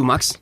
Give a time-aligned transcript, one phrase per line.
[0.00, 0.38] Du Max,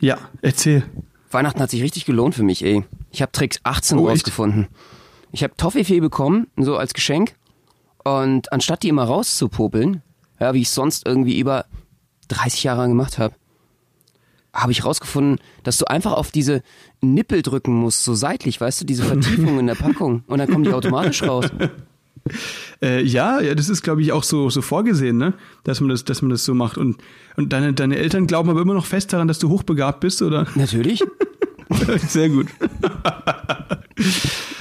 [0.00, 0.82] Ja, erzähl.
[1.30, 2.82] Weihnachten hat sich richtig gelohnt für mich, ey.
[3.12, 4.22] Ich habe Tricks 18 Oh, echt?
[4.22, 4.66] rausgefunden.
[5.30, 7.36] Ich habe Toffifee bekommen, so als Geschenk.
[8.02, 10.02] Und anstatt die immer rauszupopeln,
[10.40, 11.66] ja, wie ich sonst irgendwie über
[12.26, 13.36] 30 Jahre gemacht habe,
[14.52, 16.64] habe ich rausgefunden, dass du einfach auf diese
[17.00, 20.24] Nippel drücken musst, so seitlich, weißt du, diese Vertiefung in der Packung.
[20.26, 21.44] Und dann kommen die automatisch raus.
[22.80, 25.34] Äh, ja, ja, das ist, glaube ich, auch so, so vorgesehen, ne?
[25.64, 26.78] Dass man das, dass man das so macht.
[26.78, 26.98] Und,
[27.36, 30.46] und deine, deine Eltern glauben aber immer noch fest daran, dass du hochbegabt bist, oder?
[30.54, 31.02] Natürlich.
[32.08, 32.46] Sehr gut.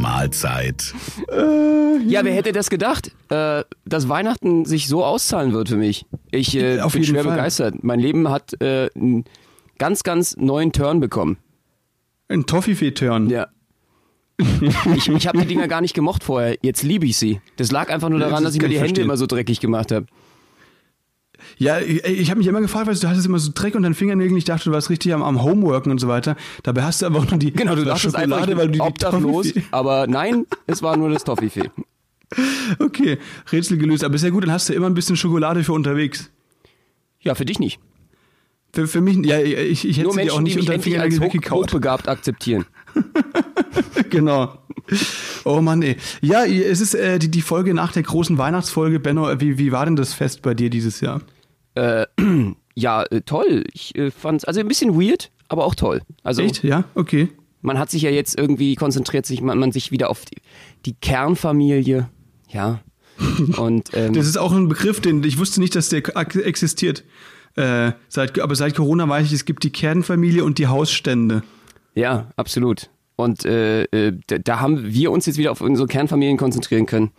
[0.00, 0.94] Mahlzeit.
[1.30, 6.06] Ja, wer hätte das gedacht, äh, dass Weihnachten sich so auszahlen wird für mich?
[6.30, 7.32] Ich äh, Auf bin jeden schwer Fall.
[7.36, 7.82] begeistert.
[7.84, 9.24] Mein Leben hat äh, einen
[9.78, 11.38] ganz, ganz neuen Turn bekommen.
[12.28, 13.28] Ein Toffifee-Turn.
[13.30, 13.48] Ja.
[14.96, 16.56] ich ich habe die Dinger gar nicht gemocht vorher.
[16.62, 17.40] Jetzt liebe ich sie.
[17.56, 19.04] Das lag einfach nur Ja, daran, das dass ich mir kann die ich Hände verstehen.
[19.04, 20.06] immer so dreckig gemacht habe.
[21.58, 23.94] Ja, ich, ich habe mich immer gefragt, weil du hattest immer so Dreck unter den
[23.94, 24.36] Fingernägeln.
[24.36, 26.36] Ich dachte, du warst richtig am, am Homeworken und so weiter.
[26.62, 28.80] Dabei hast du aber auch nur die Genau, du dachtest einfach, ich weil du die
[28.80, 29.52] obdachlos.
[29.70, 31.70] Aber nein, es war nur das Toffifee.
[32.78, 33.18] Okay,
[33.50, 34.04] Rätsel gelöst.
[34.04, 36.30] Aber ist ja gut, dann hast du immer ein bisschen Schokolade für unterwegs.
[37.22, 37.80] Ja, für dich nicht.
[38.72, 40.80] Für, für mich, ja, ich, ich hätte Nur sie dir Menschen, auch nicht unter den
[40.80, 41.66] Fingernägeln hoch, weggekaut.
[41.66, 42.66] hochbegabt akzeptieren.
[44.10, 44.58] genau.
[45.44, 45.96] Oh Mann, ey.
[46.20, 49.00] Ja, es ist äh, die, die Folge nach der großen Weihnachtsfolge.
[49.00, 51.22] Benno, wie, wie war denn das Fest bei dir dieses Jahr?
[51.74, 52.06] Äh,
[52.74, 53.64] ja, äh, toll.
[53.72, 56.02] Ich äh, fand's also ein bisschen weird, aber auch toll.
[56.22, 56.64] Also Echt?
[56.64, 57.28] Ja, okay.
[57.62, 60.38] man hat sich ja jetzt irgendwie konzentriert sich man, man sich wieder auf die,
[60.86, 62.08] die Kernfamilie,
[62.48, 62.80] ja.
[63.58, 67.04] Und ähm, Das ist auch ein Begriff, den ich wusste nicht, dass der existiert.
[67.56, 71.42] Äh, seit, aber seit Corona weiß ich, es gibt die Kernfamilie und die Hausstände.
[71.94, 72.90] Ja, absolut.
[73.16, 77.10] Und äh, äh, da, haben wir uns jetzt wieder auf unsere Kernfamilien konzentrieren können.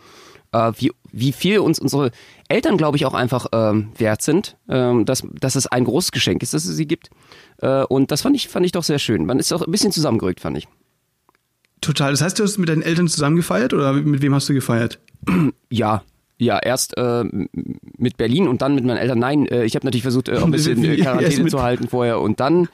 [0.52, 2.12] Äh, wie, wie viel uns unsere
[2.50, 6.42] Eltern, glaube ich, auch einfach ähm, wert sind, ähm, dass, dass es ein großes Geschenk
[6.44, 7.10] ist, dass es sie gibt.
[7.62, 9.26] Äh, und das fand ich, fand ich doch sehr schön.
[9.26, 10.68] Man ist auch ein bisschen zusammengerückt, fand ich.
[11.82, 12.12] Total.
[12.12, 15.00] Das heißt, du hast mit deinen Eltern zusammen gefeiert oder mit wem hast du gefeiert?
[15.70, 16.04] Ja,
[16.38, 17.24] ja, erst äh,
[17.98, 19.20] mit Berlin und dann mit meinen Eltern.
[19.20, 22.20] Nein, äh, ich habe natürlich versucht, äh, auch ein bisschen äh, Quarantäne zu halten vorher
[22.20, 22.68] und dann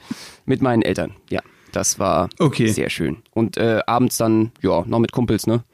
[0.46, 1.12] mit meinen Eltern.
[1.28, 1.42] Ja,
[1.72, 2.68] das war Okay.
[2.68, 3.18] sehr schön.
[3.34, 5.64] Und äh, abends dann, ja, noch mit Kumpels, ne?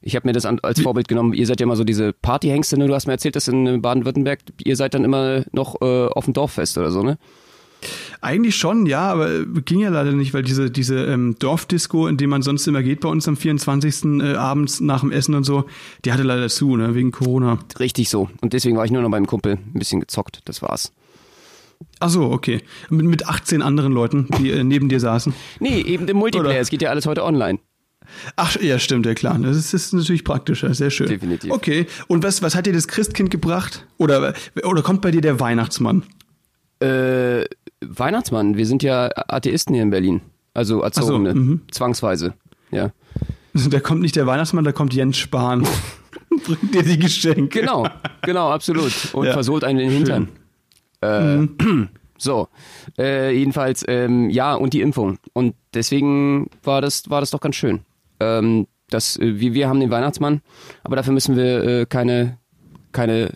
[0.00, 1.32] Ich habe mir das an, als Vorbild genommen.
[1.34, 2.86] Ihr seid ja immer so diese Partyhengste, ne?
[2.86, 6.34] Du hast mir erzählt, dass in Baden-Württemberg, ihr seid dann immer noch äh, auf dem
[6.34, 7.18] Dorffest oder so, ne?
[8.20, 12.26] Eigentlich schon, ja, aber ging ja leider nicht, weil diese, diese ähm, Dorfdisco, in die
[12.26, 14.20] man sonst immer geht bei uns am 24.
[14.20, 15.64] Äh, abends nach dem Essen und so,
[16.04, 17.58] die hatte leider zu, ne, wegen Corona.
[17.78, 18.28] Richtig so.
[18.40, 20.40] Und deswegen war ich nur noch beim Kumpel ein bisschen gezockt.
[20.46, 20.92] Das war's.
[22.00, 22.62] Ach so, okay.
[22.90, 25.34] Mit, mit 18 anderen Leuten, die äh, neben dir saßen.
[25.60, 26.50] Nee, eben dem Multiplayer.
[26.50, 27.58] Oder- Es geht ja alles heute online.
[28.36, 29.38] Ach, ja, stimmt, ja klar.
[29.38, 31.08] Das ist, das ist natürlich praktischer, sehr schön.
[31.08, 31.50] Definitiv.
[31.52, 33.86] Okay, und was, was hat dir das Christkind gebracht?
[33.98, 34.32] Oder,
[34.64, 36.04] oder kommt bei dir der Weihnachtsmann?
[36.80, 37.44] Äh,
[37.84, 40.20] Weihnachtsmann, wir sind ja Atheisten hier in Berlin.
[40.54, 41.34] Also Erzogene.
[41.34, 41.60] mhm.
[41.70, 42.34] Zwangsweise.
[42.70, 42.90] Ja.
[43.70, 45.66] Da kommt nicht der Weihnachtsmann, da kommt Jens Spahn.
[46.44, 47.60] Bringt dir die Geschenke.
[47.60, 47.88] Genau,
[48.22, 48.92] genau, absolut.
[49.14, 49.32] Und Ja.
[49.32, 50.28] versohlt einen in den Hintern.
[51.00, 51.46] Äh,
[52.18, 52.48] so.
[52.98, 55.18] Äh, jedenfalls, ähm, ja, und die Impfung.
[55.32, 57.80] Und deswegen war das, war das doch ganz schön.
[58.20, 60.40] Ähm, das, äh, wir, wir haben den Weihnachtsmann,
[60.82, 62.38] aber dafür müssen wir äh, keine,
[62.92, 63.30] keine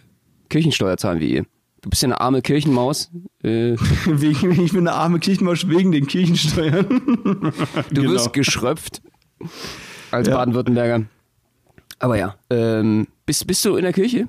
[0.49, 1.47] Kirchensteuer zahlen wie ihr.
[1.83, 3.11] Du bist ja eine arme Kirchenmaus.
[3.43, 6.87] Äh, Wegen, ich bin eine arme Kirchenmaus wegen den Kirchensteuern.
[7.91, 8.13] Du Genau.
[8.13, 9.03] wirst geschröpft
[10.13, 10.35] als Ja.
[10.37, 11.05] Baden-Württemberger.
[11.99, 14.29] Aber ja, ähm, bist, bist du in der Kirche?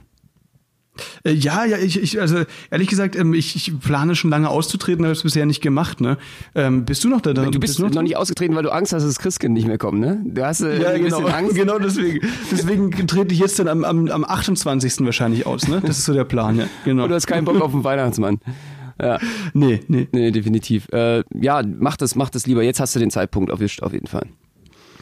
[1.24, 5.06] Äh, Ja, ja, ich, ich also ehrlich gesagt, ähm, ich, ich plane schon lange auszutreten,
[5.06, 6.02] habe es bisher nicht gemacht.
[6.02, 6.18] Ne?
[6.56, 7.34] Ähm, bist du noch da?
[7.34, 8.04] Du bist noch drin?
[8.04, 10.22] nicht ausgetreten, weil du Angst hast, dass das Christkind nicht mehr kommt, ne?
[10.26, 11.56] Du hast äh, Ja, ein genau, bisschen Angst.
[11.56, 12.20] genau deswegen.
[12.52, 15.06] Deswegen trete ich jetzt dann am, am, am 28.
[15.06, 15.82] wahrscheinlich aus, ne?
[15.86, 16.66] Das ist so der Plan, ja.
[16.86, 17.04] Genau.
[17.04, 18.40] Und du hast keinen Bock auf den Weihnachtsmann.
[19.02, 19.18] Ja,
[19.54, 20.08] Nee, nee.
[20.12, 20.88] nee, definitiv.
[20.92, 22.62] Äh, ja, mach das, mach das lieber.
[22.64, 24.28] Jetzt hast du den Zeitpunkt auf jeden Fall.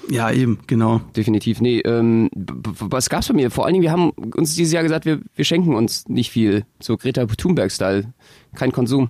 [0.09, 1.01] Ja, eben, genau.
[1.15, 1.61] Definitiv.
[1.61, 3.51] Nee, ähm, was gab's bei mir?
[3.51, 6.65] Vor allen Dingen, wir haben uns dieses Jahr gesagt, wir, wir schenken uns nicht viel.
[6.81, 8.13] So Greta Thunberg-Style.
[8.55, 9.09] Kein Konsum.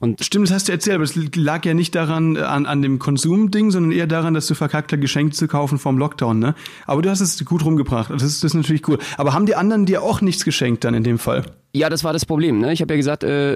[0.00, 2.82] Und Stimmt, das hast du erzählt, aber es lag ja nicht daran, äh, an, an
[2.82, 6.54] dem Konsumding, sondern eher daran, dass du verkackt hast, Geschenke zu kaufen vom Lockdown, ne?
[6.86, 8.10] Aber du hast es gut rumgebracht.
[8.10, 8.98] Das ist, das ist natürlich cool.
[9.16, 11.44] Aber haben die anderen dir auch nichts geschenkt dann in dem Fall?
[11.72, 12.58] Ja, das war das Problem.
[12.58, 12.72] Ne?
[12.72, 13.54] Ich habe ja gesagt, äh,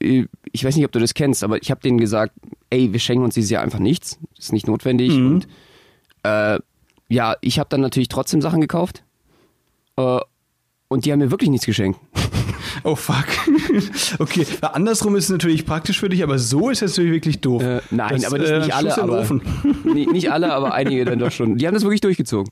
[0.00, 2.34] äh, ich weiß nicht, ob du das kennst, aber ich habe denen gesagt,
[2.70, 4.18] ey, wir schenken uns dieses Jahr einfach nichts.
[4.36, 5.12] Das ist nicht notwendig.
[5.12, 5.48] Und
[6.24, 6.58] Äh,
[7.08, 9.04] ja, ich habe dann natürlich trotzdem Sachen gekauft.
[9.96, 10.18] Äh,
[10.88, 12.00] und die haben mir wirklich nichts geschenkt.
[12.82, 13.24] Oh fuck.
[14.18, 17.62] okay, andersrum ist es natürlich praktisch für dich, aber so ist es natürlich wirklich doof.
[17.62, 18.98] Äh, nein, Das, aber nicht, äh, nicht alle.
[19.00, 19.40] Aber, Ofen.
[19.84, 21.56] nee, nicht alle, aber einige dann doch schon.
[21.56, 22.50] Die haben das wirklich durchgezogen.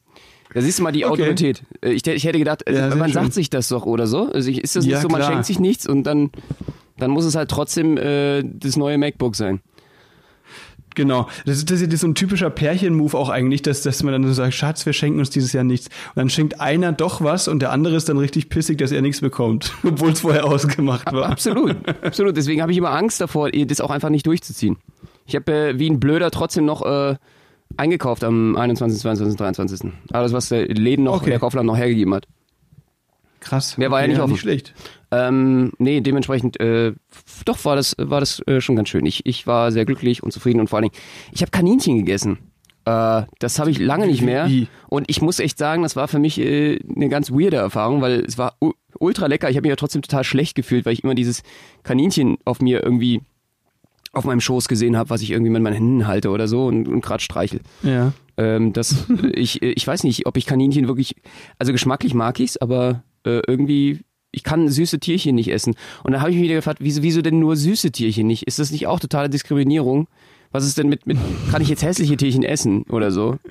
[0.54, 1.22] Da siehst du mal die Okay.
[1.22, 1.64] Autorität.
[1.82, 3.14] Äh, Ich, ich hätte gedacht, äh, Ja, man schön.
[3.24, 4.30] sagt sich das doch oder so.
[4.32, 5.32] Also ist das Ja, nicht so, man klar.
[5.32, 6.30] schenkt sich nichts und dann,
[6.98, 9.60] dann muss es halt trotzdem äh, das neue MacBook sein.
[10.94, 11.28] Genau.
[11.46, 14.32] Das ist, das ist so ein typischer Pärchen-Move auch eigentlich, dass, dass man dann so
[14.32, 15.86] sagt, Schatz, wir schenken uns dieses Jahr nichts.
[15.86, 19.02] Und dann schenkt einer doch was und der andere ist dann richtig pissig, dass er
[19.02, 21.30] nichts bekommt, obwohl es vorher ausgemacht war.
[21.30, 22.36] Absolut, absolut.
[22.36, 24.76] Deswegen habe ich immer Angst davor, das auch einfach nicht durchzuziehen.
[25.26, 27.16] Ich habe äh, wie ein Blöder trotzdem noch äh,
[27.76, 29.92] eingekauft am 21., 22., 23.
[30.12, 31.30] Alles, was der Läden noch, Okay.
[31.30, 32.26] der Kaufland noch hergegeben hat.
[33.42, 33.76] Krass.
[33.76, 34.32] Mehr war ja nicht offen.
[34.32, 34.72] nicht schlecht.
[35.10, 36.92] Ähm, nee, dementsprechend, äh,
[37.44, 39.04] doch war das, war das äh, schon ganz schön.
[39.04, 41.02] Ich, ich war sehr glücklich und zufrieden und vor allen Dingen,
[41.32, 42.38] ich habe Kaninchen gegessen.
[42.84, 44.48] Äh, das habe ich lange nicht mehr.
[44.88, 48.20] Und ich muss echt sagen, das war für mich äh, eine ganz weirde Erfahrung, weil
[48.20, 48.56] es war
[48.98, 49.50] ultra lecker.
[49.50, 51.42] Ich habe mich ja trotzdem total schlecht gefühlt, weil ich immer dieses
[51.82, 53.22] Kaninchen auf mir irgendwie
[54.12, 56.86] auf meinem Schoß gesehen habe, was ich irgendwie mit meinen Händen halte oder so und,
[56.86, 57.60] und gerade streichel.
[57.82, 58.12] Ja.
[58.36, 61.16] Ähm, das, ich, ich weiß nicht, ob ich Kaninchen wirklich,
[61.58, 65.74] also geschmacklich mag ich's, aber äh, irgendwie, ich kann süße Tierchen nicht essen.
[66.02, 68.44] Und dann habe ich mich wieder gefragt, wieso, wieso denn nur süße Tierchen nicht?
[68.44, 70.08] Ist das nicht auch totale Diskriminierung?
[70.52, 71.16] Was ist denn mit, mit
[71.50, 73.36] kann ich jetzt hässliche Tierchen essen oder so?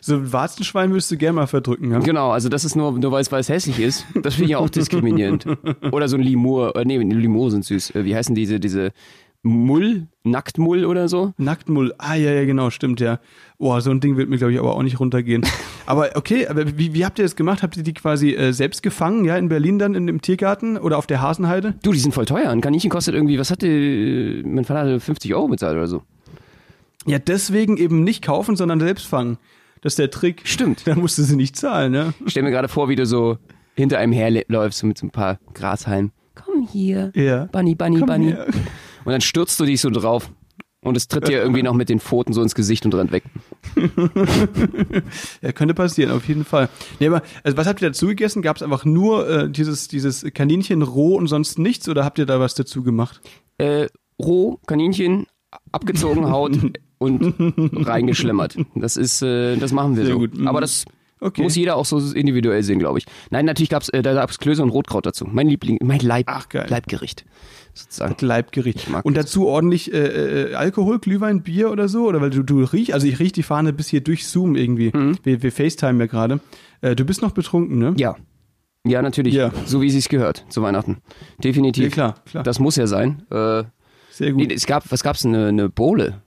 [0.00, 1.98] So ein Warzenschwein würdest du gerne mal verdrücken, ja?
[1.98, 4.04] Genau, also das ist nur, nur weil es, weil es hässlich ist.
[4.22, 5.46] Das finde ich auch diskriminierend.
[5.90, 7.94] Oder so ein Limur, äh, nee, Limur sind süß.
[7.94, 8.92] Äh, Wie heißen diese, diese
[9.44, 10.08] Mull?
[10.24, 11.34] Nacktmull oder so?
[11.36, 11.94] Nacktmull.
[11.98, 13.20] Ah, ja, ja, genau, stimmt, ja.
[13.58, 15.44] Boah, so ein Ding wird mir, glaube ich, aber auch nicht runtergehen.
[15.86, 17.62] aber okay, aber wie, wie habt ihr das gemacht?
[17.62, 20.96] Habt ihr die quasi äh, selbst gefangen, ja, in Berlin dann in dem Tiergarten oder
[20.96, 21.74] auf der Hasenheide?
[21.82, 22.48] Du, die sind voll teuer.
[22.48, 26.02] Ein Kaninchen kostet irgendwie, was hatte, äh, mein Vater hatte 50 Euro bezahlt oder so.
[27.04, 29.36] Ja, deswegen eben nicht kaufen, sondern selbst fangen.
[29.82, 30.40] Das ist der Trick.
[30.44, 30.86] Stimmt.
[30.86, 32.14] Dann musst du sie nicht zahlen, ne?
[32.24, 33.36] Ich stell mir gerade vor, wie du so
[33.74, 36.12] hinter einem herläufst so mit so ein paar Grashalmen.
[36.34, 37.12] Komm hier.
[37.14, 37.44] Ja.
[37.52, 38.30] Bunny, Bunny, Komm Bunny.
[38.30, 38.46] her.
[39.04, 40.30] Und dann stürzt du dich so drauf.
[40.82, 43.24] Und es tritt dir irgendwie noch mit den Pfoten so ins Gesicht und rennt weg.
[45.42, 46.68] Ja, könnte passieren, auf jeden Fall.
[47.00, 48.42] Nee, aber also was habt ihr dazu gegessen?
[48.42, 52.26] Gab es einfach nur äh, dieses, dieses Kaninchen roh und sonst nichts oder habt ihr
[52.26, 53.20] da was dazu gemacht?
[53.58, 53.86] Äh,
[54.20, 55.26] roh, Kaninchen,
[55.72, 56.58] abgezogen Haut
[56.98, 57.34] und
[57.86, 58.56] reingeschlemmert.
[58.74, 60.18] Das ist, äh, das machen wir Sehr so.
[60.20, 60.36] gut.
[60.36, 60.48] Mhm.
[60.48, 60.84] Aber das
[61.20, 61.42] Okay.
[61.42, 63.06] muss jeder auch so individuell sehen, glaube ich.
[63.30, 65.24] Nein, natürlich gab's, äh, da Klöße und Rotkraut dazu.
[65.24, 66.46] Mein Liebling, mein Leib, Ach.
[66.52, 67.24] Leibgericht.
[67.74, 68.14] Sozusagen.
[68.20, 68.86] Leibgericht.
[69.02, 72.06] Und dazu ordentlich äh, äh, Alkohol, Glühwein, Bier oder so?
[72.06, 74.92] Oder weil du, du riechst, also ich riech die Fahne bis hier durch Zoom irgendwie.
[75.24, 76.40] Wir, wir FaceTime ja gerade.
[76.80, 77.94] Äh, du bist noch betrunken, ne?
[77.96, 78.16] Ja.
[78.86, 79.34] Ja, natürlich.
[79.34, 79.50] Ja.
[79.66, 80.98] So wie sich's gehört zu Weihnachten.
[81.42, 81.84] Definitiv.
[81.84, 82.44] Ja, klar, klar.
[82.44, 83.22] Das muss ja sein.
[83.30, 83.64] Äh,
[84.10, 84.46] Sehr gut.
[84.46, 85.24] nee, es gab, was gab's?
[85.24, 86.22] Eine, eine Bowle.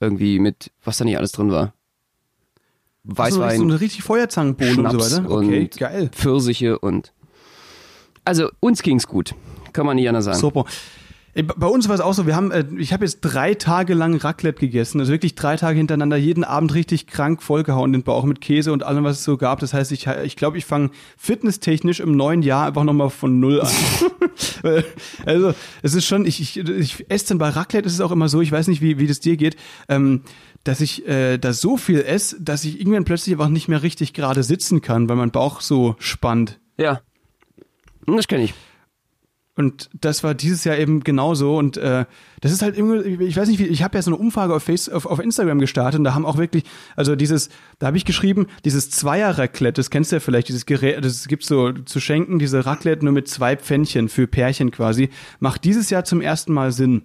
[0.00, 1.72] Irgendwie mit, was da nicht alles drin war.
[3.04, 5.30] Weißwein, so eine richtig Feuerzangenbowle und so weiter.
[5.30, 6.10] Okay, geil.
[6.12, 7.12] Pfirsiche und.
[8.24, 9.34] Also, uns ging's gut.
[9.74, 10.38] Kann man nicht anders sagen.
[10.38, 10.64] Super.
[11.34, 13.92] B- Bei uns war es auch so, wir haben, äh, ich habe jetzt drei Tage
[13.94, 18.22] lang Raclette gegessen, also wirklich drei Tage hintereinander, jeden Abend richtig krank vollgehauen den Bauch
[18.22, 19.58] mit Käse und allem, was es so gab.
[19.58, 23.60] Das heißt, ich, ich glaube, ich fange fitnesstechnisch im neuen Jahr einfach nochmal von null
[23.60, 23.68] an.
[25.26, 28.28] Also, es ist schon, ich, ich, ich esse dann bei Raclette, ist es auch immer
[28.28, 29.56] so, ich weiß nicht, wie, wie das dir geht,
[29.88, 30.22] ähm,
[30.64, 34.12] dass ich äh, da so viel esse, dass ich irgendwann plötzlich einfach nicht mehr richtig
[34.12, 36.58] gerade sitzen kann, weil mein Bauch so spannt.
[36.78, 37.00] Ja.
[38.06, 38.54] Das kenne ich.
[39.56, 41.56] Und das war dieses Jahr eben genauso.
[41.56, 42.06] Und äh,
[42.40, 44.64] das ist halt irgendwie, ich weiß nicht, wie, ich habe ja so eine Umfrage auf,
[44.64, 46.64] Face, auf, auf Instagram gestartet und da haben auch wirklich,
[46.96, 51.04] also dieses, da habe ich geschrieben, dieses Zweier-Raclette, das kennst du ja vielleicht, dieses Gerät,
[51.04, 55.64] das gibt so zu schenken, diese Raclette nur mit zwei Pfännchen für Pärchen quasi, macht
[55.64, 57.02] dieses Jahr zum ersten Mal Sinn.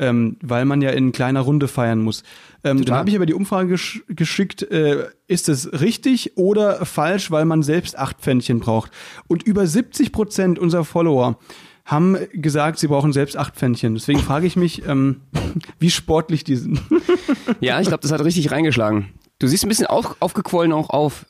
[0.00, 2.22] Ähm, weil man ja in kleiner Runde feiern muss.
[2.62, 2.98] Ähm, dann Total.
[2.98, 7.64] habe ich aber die Umfrage gesch geschickt, äh, ist es richtig oder falsch, weil man
[7.64, 8.92] selbst acht Pfännchen braucht.
[9.26, 11.40] Und über 70 Prozent unserer Follower
[11.88, 13.94] haben gesagt, sie brauchen selbst acht Pfännchen.
[13.94, 15.22] Deswegen frage ich mich, ähm,
[15.80, 16.80] wie sportlich die sind.
[17.60, 19.08] Ja, ich glaube, das hat richtig reingeschlagen.
[19.38, 21.24] Du siehst ein bisschen auf, aufgequollen auch auf,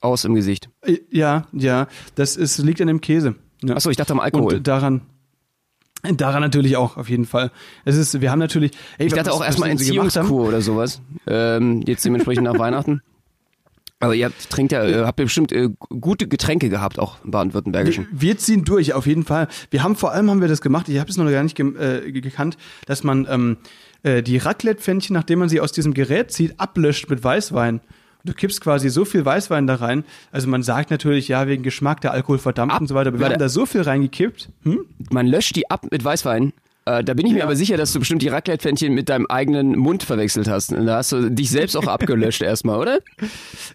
[0.00, 0.68] aus im Gesicht.
[0.82, 3.36] Äh, ja, ja, das ist, liegt an dem Käse.
[3.62, 3.74] Ja.
[3.74, 4.54] Achso, ich dachte am Alkohol.
[4.56, 5.00] Und daran,
[6.02, 7.50] daran natürlich auch, auf jeden Fall.
[7.86, 11.00] Es ist, wir haben natürlich, ey, ich dachte was- auch erstmal Entziehungskur oder sowas.
[11.26, 13.00] Ähm, jetzt dementsprechend nach Weihnachten.
[14.02, 17.30] Aber ihr habt, trinkt ja, äh, habt ihr bestimmt äh, gute Getränke gehabt, auch im
[17.30, 18.08] Baden-Württembergischen.
[18.12, 19.48] Wir ziehen durch, auf jeden Fall.
[19.70, 22.10] Wir haben vor allem haben wir das gemacht, ich habe es noch gar nicht äh,
[22.10, 22.56] ge- gekannt,
[22.86, 23.56] dass man ähm,
[24.02, 27.80] äh, die Raclette-Pfännchen, nachdem man sie aus diesem Gerät zieht, ablöscht mit Weißwein.
[28.24, 30.04] Du kippst quasi so viel Weißwein da rein.
[30.30, 33.18] Also man sagt natürlich, ja, wegen Geschmack, der Alkohol verdammt Ab- und so weiter, aber
[33.18, 34.48] wir haben da so viel reingekippt.
[34.62, 34.80] Hm?
[35.10, 36.52] Man löscht die ab mit Weißwein.
[36.84, 39.76] Äh, da bin ich mir aber sicher, dass du bestimmt die Raclette-Pfännchen mit deinem eigenen
[39.78, 40.72] Mund verwechselt hast.
[40.72, 42.98] Da hast du dich selbst auch abgelöscht erstmal, oder?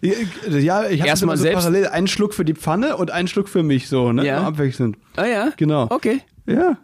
[0.02, 3.48] Ja, ich habe Erstmal so selbst- parallel einen Schluck für die Pfanne und einen Schluck
[3.48, 4.26] für mich, so, ne?
[4.26, 4.42] Ja.
[4.42, 4.96] Abwechselnd.
[5.16, 5.52] Ah ja?
[5.56, 5.86] Genau.
[5.90, 6.20] Okay.
[6.46, 6.76] Ja.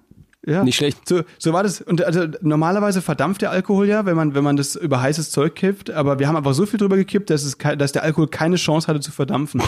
[0.47, 0.62] Ja.
[0.62, 1.09] Nicht schlecht.
[1.09, 1.81] So, so war das.
[1.81, 5.54] Und also normalerweise verdampft der Alkohol ja, wenn man, wenn man das über heißes Zeug
[5.54, 8.57] kippt, aber wir haben einfach so viel drüber gekippt, dass, es, dass der Alkohol keine
[8.57, 9.62] Chance hatte zu verdampfen.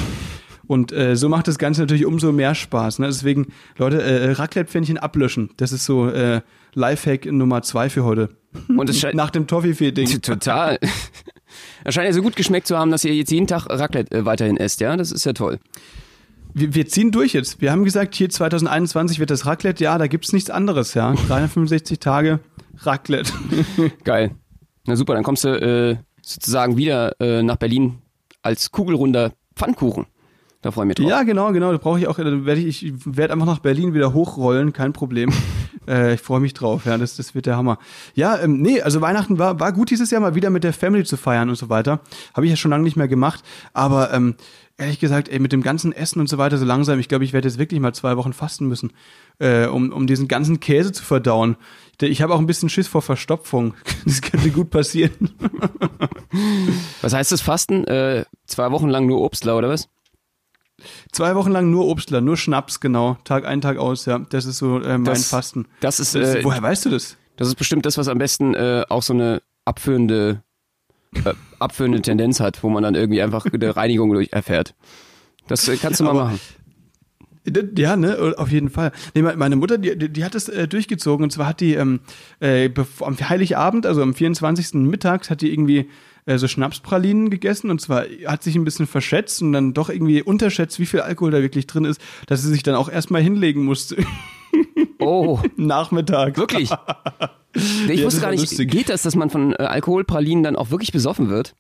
[0.67, 2.99] Und äh, so macht das Ganze natürlich umso mehr Spaß.
[2.99, 3.07] Ne?
[3.07, 5.51] Deswegen, Leute, äh, Raclette-Pfännchen ablöschen.
[5.57, 6.41] Das ist so äh,
[6.75, 8.31] Lifehack Nummer zwei für heute.
[8.69, 10.21] Und es scheint Nach dem Toffifee-Ding.
[10.23, 10.79] total.
[11.85, 14.25] Es scheint ja so gut geschmeckt zu haben, dass ihr jetzt jeden Tag Raclette äh,
[14.25, 14.97] weiterhin esst, ja?
[14.97, 15.59] Das ist ja toll.
[16.53, 17.61] Wir, wir ziehen durch jetzt.
[17.61, 19.85] Wir haben gesagt, hier 2021 wird das Raclette.
[19.85, 21.13] Ja, da gibt's nichts anderes, ja.
[21.29, 22.41] 365 Tage
[22.79, 23.33] Raclette.
[24.05, 24.33] Geil.
[24.87, 27.99] Na super, dann kommst du äh, sozusagen wieder äh, nach Berlin
[28.43, 30.07] als kugelrunder Pfannkuchen.
[30.67, 31.09] Da freue ich mich drauf.
[31.09, 31.71] Ja, genau, genau.
[31.71, 34.93] Da brauche ich auch, dann werde ich, ich werde einfach nach Berlin wieder hochrollen, kein
[34.93, 35.33] Problem.
[35.89, 37.79] äh, ich freue mich drauf, ja, das, das wird der Hammer.
[38.15, 41.05] Ja, ähm, nee, also Weihnachten war, war gut dieses Jahr mal wieder mit der Family
[41.05, 42.01] zu feiern und so weiter.
[42.35, 43.45] Habe ich ja schon lange nicht mehr gemacht.
[43.75, 44.35] Aber ähm,
[44.77, 47.33] ehrlich gesagt, ey, mit dem ganzen Essen und so weiter so langsam, ich glaube, ich
[47.33, 48.93] werde jetzt wirklich mal zwei Wochen fasten müssen,
[49.39, 51.55] äh, um, um diesen ganzen Käse zu verdauen.
[52.01, 53.75] Ich habe auch ein bisschen Schiss vor Verstopfung.
[54.05, 55.31] Das könnte gut passieren.
[57.03, 57.85] Was heißt das Fasten?
[57.85, 59.89] Äh, zwei Wochen lang nur Obstler oder was?
[61.13, 63.17] Zwei Wochen lang nur Obstler, nur Schnaps, genau.
[63.25, 64.19] Tag ein, Tag aus, ja.
[64.19, 65.67] Das ist so äh, mein Das- Fasten.
[65.81, 67.17] Das ist, Das, äh, woher weißt du das?
[67.37, 70.43] das ist bestimmt das, was am besten äh, auch so eine abführende,
[71.15, 74.75] äh, abführende Tendenz hat, wo man dann irgendwie einfach eine Reinigung durch erfährt.
[75.49, 76.41] Das äh, kannst du mal Aber- machen.
[77.77, 78.91] Ja, ne, auf jeden Fall.
[79.15, 82.01] Nee, me- meine Mutter, die, die hat das äh, durchgezogen und zwar hat die ähm,
[82.41, 82.69] äh,
[83.01, 84.75] am Heiligabend, also am 24.
[84.75, 85.89] mittags, hat die irgendwie
[86.27, 90.23] äh, so Schnapspralinen gegessen und zwar hat sich ein bisschen verschätzt und dann doch irgendwie
[90.23, 93.65] unterschätzt, wie viel Alkohol da wirklich drin ist, dass sie sich dann auch erstmal hinlegen
[93.65, 93.97] musste.
[94.99, 96.37] Oh, Nachmittag.
[96.39, 96.71] wirklich?
[97.87, 98.71] Nee, ich Ja, wusste gar nicht, lustig.
[98.71, 101.55] geht das, dass man von äh, Alkoholpralinen dann auch wirklich besoffen wird?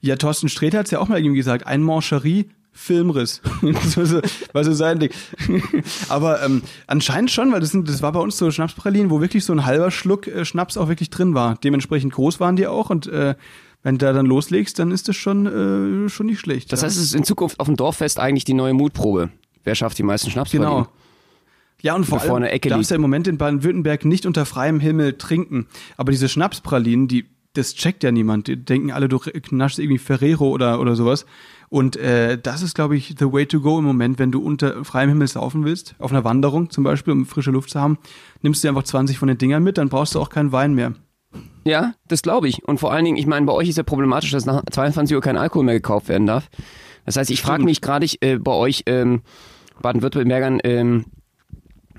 [0.00, 2.46] Ja, Thorsten Sträter hat es ja auch mal irgendwie gesagt, ein Mancherie.
[2.72, 3.40] Filmriss.
[3.62, 4.20] Das war so,
[4.52, 5.10] war so sein Ding.
[6.08, 9.44] Aber ähm, anscheinend schon, weil das, sind, das war bei uns so Schnapspralinen, wo wirklich
[9.44, 11.56] so ein halber Schluck äh, Schnaps auch wirklich drin war.
[11.62, 13.34] Dementsprechend groß waren die auch und äh,
[13.82, 16.72] wenn du da dann loslegst, dann ist das schon, äh, schon nicht schlecht.
[16.72, 16.86] Das ja.
[16.86, 19.30] heißt, es ist in Zukunft auf dem Dorffest eigentlich die neue Mutprobe.
[19.64, 20.84] Wer schafft die meisten Schnapspralinen?
[20.84, 20.88] Genau.
[21.82, 22.90] Ja, und vor Bevor allem darfst du liegt.
[22.92, 25.66] im Moment in Baden-Württemberg nicht unter freiem Himmel trinken.
[25.96, 28.46] Aber diese Schnapspralinen, die, das checkt ja niemand.
[28.46, 31.26] Die denken alle, du knaschst irgendwie Ferrero oder, oder sowas.
[31.68, 34.84] Und äh, das ist, glaube ich, the way to go im Moment, wenn du unter
[34.84, 37.98] freiem Himmel saufen willst, auf einer Wanderung zum Beispiel, um frische Luft zu haben,
[38.42, 40.92] nimmst du einfach 20 von den Dingern mit, dann brauchst du auch keinen Wein mehr.
[41.64, 42.64] Ja, das glaube ich.
[42.64, 45.22] Und vor allen Dingen, ich meine, bei euch ist ja problematisch, dass nach 22 Uhr
[45.22, 46.50] kein Alkohol mehr gekauft werden darf.
[47.06, 49.22] Das heißt, ich frage mich gerade ich, äh, bei euch ähm,
[49.80, 51.06] Baden-Württembergern, ähm,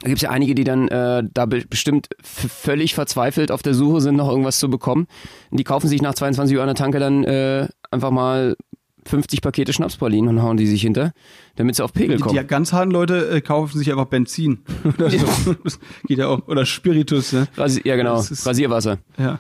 [0.04, 3.74] da gibt es ja einige, die dann äh, da be bestimmt völlig verzweifelt auf der
[3.74, 5.08] Suche sind, noch irgendwas zu bekommen.
[5.50, 8.58] Und die kaufen sich nach 22 Uhr an der Tanke dann äh, einfach mal
[9.06, 11.14] 50 Pakete Schnapspralinen und hauen die sich hinter,
[11.56, 12.38] damit sie auf Pegel kommen.
[12.38, 14.60] die ganz harten Leute äh, kaufen sich einfach Benzin.
[14.98, 15.56] oder so.
[16.06, 16.48] Geht ja auch.
[16.48, 17.48] Oder Spiritus, ne?
[17.56, 18.16] Rasi ja, genau.
[18.16, 18.98] Rasierwasser.
[19.18, 19.40] Ja.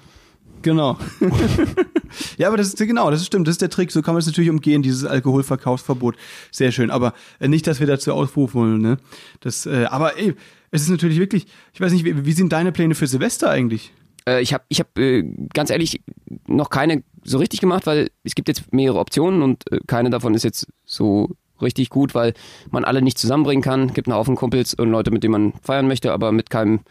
[0.63, 0.97] Genau.
[2.37, 3.91] ja, aber das ist genau, das stimmt, das ist der Trick.
[3.91, 6.15] So kann man es natürlich umgehen, dieses Alkoholverkaufsverbot.
[6.51, 6.89] Sehr schön.
[6.89, 8.97] Aber äh, nicht, dass wir dazu aufrufen wollen, ne?
[9.41, 10.33] Das, äh, aber ey,
[10.71, 13.91] es ist natürlich wirklich, ich weiß nicht, wie, wie sind deine Pläne für Silvester eigentlich?
[14.27, 16.01] Äh, ich habe ich hab, äh, ganz ehrlich
[16.47, 20.33] noch keine so richtig gemacht, weil es gibt jetzt mehrere Optionen und äh, keine davon
[20.33, 21.29] ist jetzt so
[21.61, 22.33] richtig gut, weil
[22.71, 23.93] man alle nicht zusammenbringen kann.
[23.93, 26.81] Gibt einen Haufen Kumpels und Leute, mit denen man feiern möchte, aber mit keinem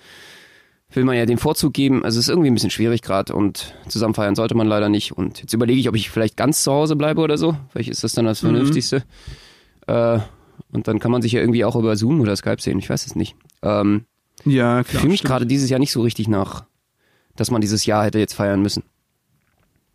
[0.93, 2.05] will man ja den Vorzug geben.
[2.05, 5.13] Also es ist irgendwie ein bisschen schwierig gerade und zusammen feiern sollte man leider nicht.
[5.13, 7.57] Und jetzt überlege ich, ob ich vielleicht ganz zu Hause bleibe oder so.
[7.71, 9.05] Vielleicht ist das dann das Vernünftigste.
[9.87, 10.19] Äh,
[10.71, 12.79] und dann kann man sich ja irgendwie auch über Zoom oder Skype sehen.
[12.79, 13.35] Ich weiß es nicht.
[13.63, 14.05] Ähm,
[14.45, 16.65] Ja, ich fühle mich gerade dieses Jahr nicht so richtig nach,
[17.37, 18.83] dass man dieses Jahr hätte jetzt feiern müssen.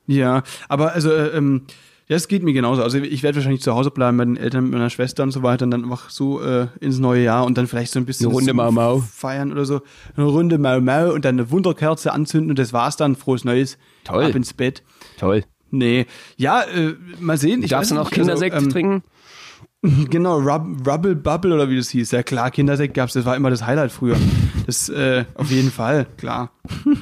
[0.08, 1.64] Ja, aber also, äh, ähm,
[2.08, 2.84] ja, es geht mir genauso.
[2.84, 5.44] Also ich werde wahrscheinlich zu Hause bleiben bei den Eltern, mit meiner Schwester und so
[5.44, 8.28] weiter und dann einfach so äh, ins neue Jahr und dann vielleicht so ein bisschen
[8.28, 9.00] Eine Runde Mau Mau.
[9.00, 9.82] feiern oder so.
[10.16, 13.16] Eine Runde Mau Mau und dann eine Wunderkerze anzünden und das war's dann.
[13.16, 13.78] Frohes Neues.
[14.06, 14.24] Toll.
[14.24, 14.84] Ab ins Bett.
[15.20, 15.44] Toll.
[15.70, 16.06] Nee.
[16.38, 17.62] Ja, äh, mal sehen.
[17.62, 19.04] Ich Darfst du noch nicht, also, Kindersekt ähm, trinken?
[20.10, 22.12] Genau, Rub, Rubble Bubble oder wie das hieß.
[22.12, 24.18] Ja klar, Kindersekt gab's, das war immer das Highlight früher.
[24.66, 26.52] Das äh, auf jeden Fall, klar.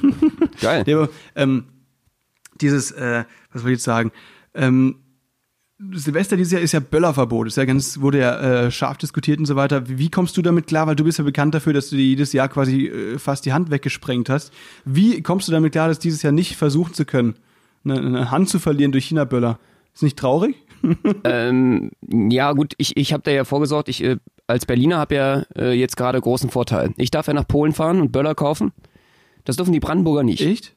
[0.60, 0.84] Geil.
[0.86, 1.64] Nee, aber, ähm,
[2.60, 4.12] dieses, äh, was soll ich jetzt sagen?
[4.56, 4.96] Ähm,
[5.92, 7.48] Silvester dieses Jahr ist ja Böllerverbot.
[7.48, 9.88] Ist ja ganz, wurde ja äh, scharf diskutiert und so weiter.
[9.88, 10.86] Wie, wie kommst du damit klar?
[10.86, 13.52] Weil du bist ja bekannt dafür, dass du dir jedes Jahr quasi äh, fast die
[13.52, 14.52] Hand weggesprengt hast.
[14.84, 17.34] Wie kommst du damit klar, das dieses Jahr nicht versuchen zu können,
[17.84, 19.58] eine, eine Hand zu verlieren durch China-Böller?
[19.92, 20.56] Ist nicht traurig?
[21.24, 23.88] ähm, ja, gut, ich, ich habe da ja vorgesorgt.
[23.88, 26.94] Ich äh, als Berliner habe ja äh, jetzt gerade großen Vorteil.
[26.96, 28.72] Ich darf ja nach Polen fahren und Böller kaufen.
[29.44, 30.40] Das dürfen die Brandenburger nicht.
[30.40, 30.75] Echt?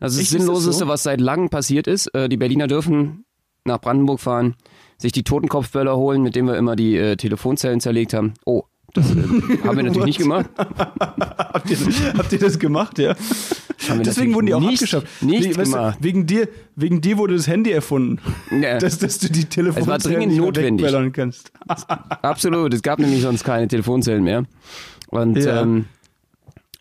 [0.00, 0.88] Das ist Echt, das Sinnloseste, so?
[0.88, 2.14] was seit langem passiert ist.
[2.14, 3.24] Äh, die Berliner dürfen
[3.64, 4.54] nach Brandenburg fahren,
[4.98, 8.34] sich die Totenkopfböller holen, mit denen wir immer die äh, Telefonzellen zerlegt haben.
[8.44, 9.14] Oh, das äh,
[9.64, 10.46] haben wir natürlich nicht gemacht.
[10.56, 11.78] Habt ihr,
[12.18, 13.14] habt ihr das gemacht, ja?
[14.04, 15.06] Deswegen wurden die auch nicht, abgeschafft.
[15.22, 15.98] Nicht Wegen- weißt du, gemacht.
[16.02, 18.18] wegen dir, wegen dir wurde das Handy erfunden.
[18.60, 18.78] Ja.
[18.78, 20.46] Dass, dass du die Telefonzellen dringend nicht mehr
[20.92, 21.14] notwendig.
[21.14, 21.50] kannst.
[22.22, 24.44] Absolut, es gab nämlich sonst keine Telefonzellen mehr.
[25.08, 25.62] Und Ja.
[25.62, 25.86] ähm,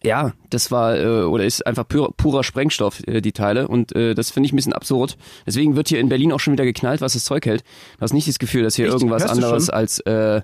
[0.06, 3.68] ja, das war äh, oder ist einfach pur, purer Sprengstoff, äh, die Teile.
[3.68, 5.18] Und äh, das finde ich ein bisschen absurd.
[5.46, 7.64] Deswegen wird hier in Berlin auch schon wieder geknallt, was das Zeug hält.
[7.98, 8.94] Du hast nicht das Gefühl, dass hier Echt?
[8.94, 10.42] irgendwas Hörst anderes als äh,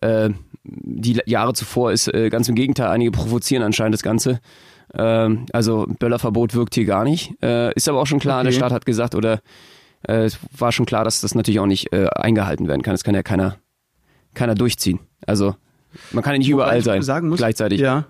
[0.00, 0.30] äh,
[0.64, 2.08] die Jahre zuvor ist.
[2.08, 4.40] Äh, ganz im Gegenteil, einige provozieren anscheinend das Ganze.
[4.94, 7.32] Ähm, also Böllerverbot wirkt hier gar nicht.
[7.42, 8.48] Äh, ist aber auch schon klar, Okay.
[8.48, 9.40] der Staat hat gesagt, oder
[10.06, 12.94] äh, es war schon klar, dass das natürlich auch nicht äh, eingehalten werden kann.
[12.94, 13.56] Das kann ja keiner,
[14.34, 15.00] keiner durchziehen.
[15.26, 15.54] Also
[16.10, 17.80] man kann ja nicht Wobei überall sein sagen muss, gleichzeitig.
[17.80, 18.06] Ja.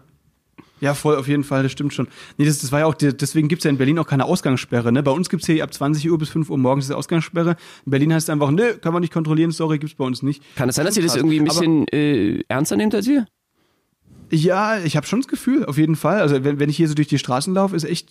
[0.83, 2.09] Ja, voll, auf jeden Fall, das stimmt schon.
[2.39, 4.91] Nee, das, das war ja auch, deswegen gibt's ja in Berlin auch keine Ausgangssperre.
[4.91, 5.05] Ne?
[5.05, 7.55] Bei uns gibt's hier ab 20 Uhr bis 5 Uhr morgens diese Ausgangssperre.
[7.87, 10.43] In Berlin heißt es einfach, nö, kann man nicht kontrollieren, sorry, gibt's bei uns nicht.
[10.57, 13.27] Kann es sein, dass ihr das irgendwie ein Aber- bisschen äh, ernster nehmt als wir?
[14.33, 16.21] Ja, ich habe schon das Gefühl, auf jeden Fall.
[16.21, 18.09] Also wenn, wenn ich hier so durch die Straßen laufe, ist echt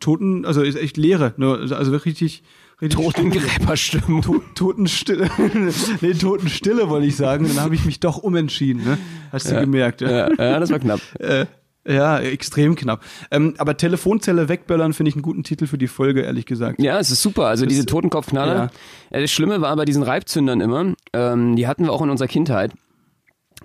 [0.00, 1.32] Toten, also ist echt Leere.
[1.38, 2.42] Nur, also richtig,
[2.82, 3.00] richtig.
[3.00, 4.22] Totengräberstimmung.
[4.22, 5.30] To Totenstille.
[6.00, 7.46] nee, Totenstille wollte ich sagen.
[7.48, 8.98] Dann habe ich mich doch umentschieden, ne?
[9.32, 10.10] Hast du gemerkt, ja.
[10.10, 11.00] Ja, ja, das war knapp.
[11.20, 11.46] Äh,
[11.86, 13.02] ja, extrem knapp.
[13.30, 16.80] Ähm, aber Telefonzelle wegböllern finde ich einen guten Titel für die Folge, ehrlich gesagt.
[16.82, 17.46] Ja, es ist super.
[17.46, 18.70] Also diese Totenkopfknaller.
[19.10, 22.28] Äh, Das Schlimme war bei diesen Reibzündern immer, ähm, die hatten wir auch in unserer
[22.28, 22.72] Kindheit.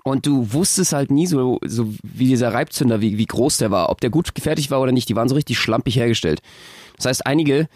[0.04, 3.88] Und du wusstest halt nie so, so wie dieser Reibzünder, wie, wie groß der war,
[3.88, 5.08] ob der gut gefertigt war oder nicht.
[5.08, 6.40] Die waren so richtig schlampig hergestellt.
[6.96, 7.68] Das heißt, einige,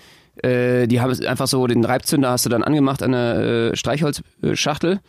[0.42, 3.36] äh, die haben es einfach so, den Reibzünder hast du dann angemacht an der
[3.72, 5.00] äh, Streichholzschachtel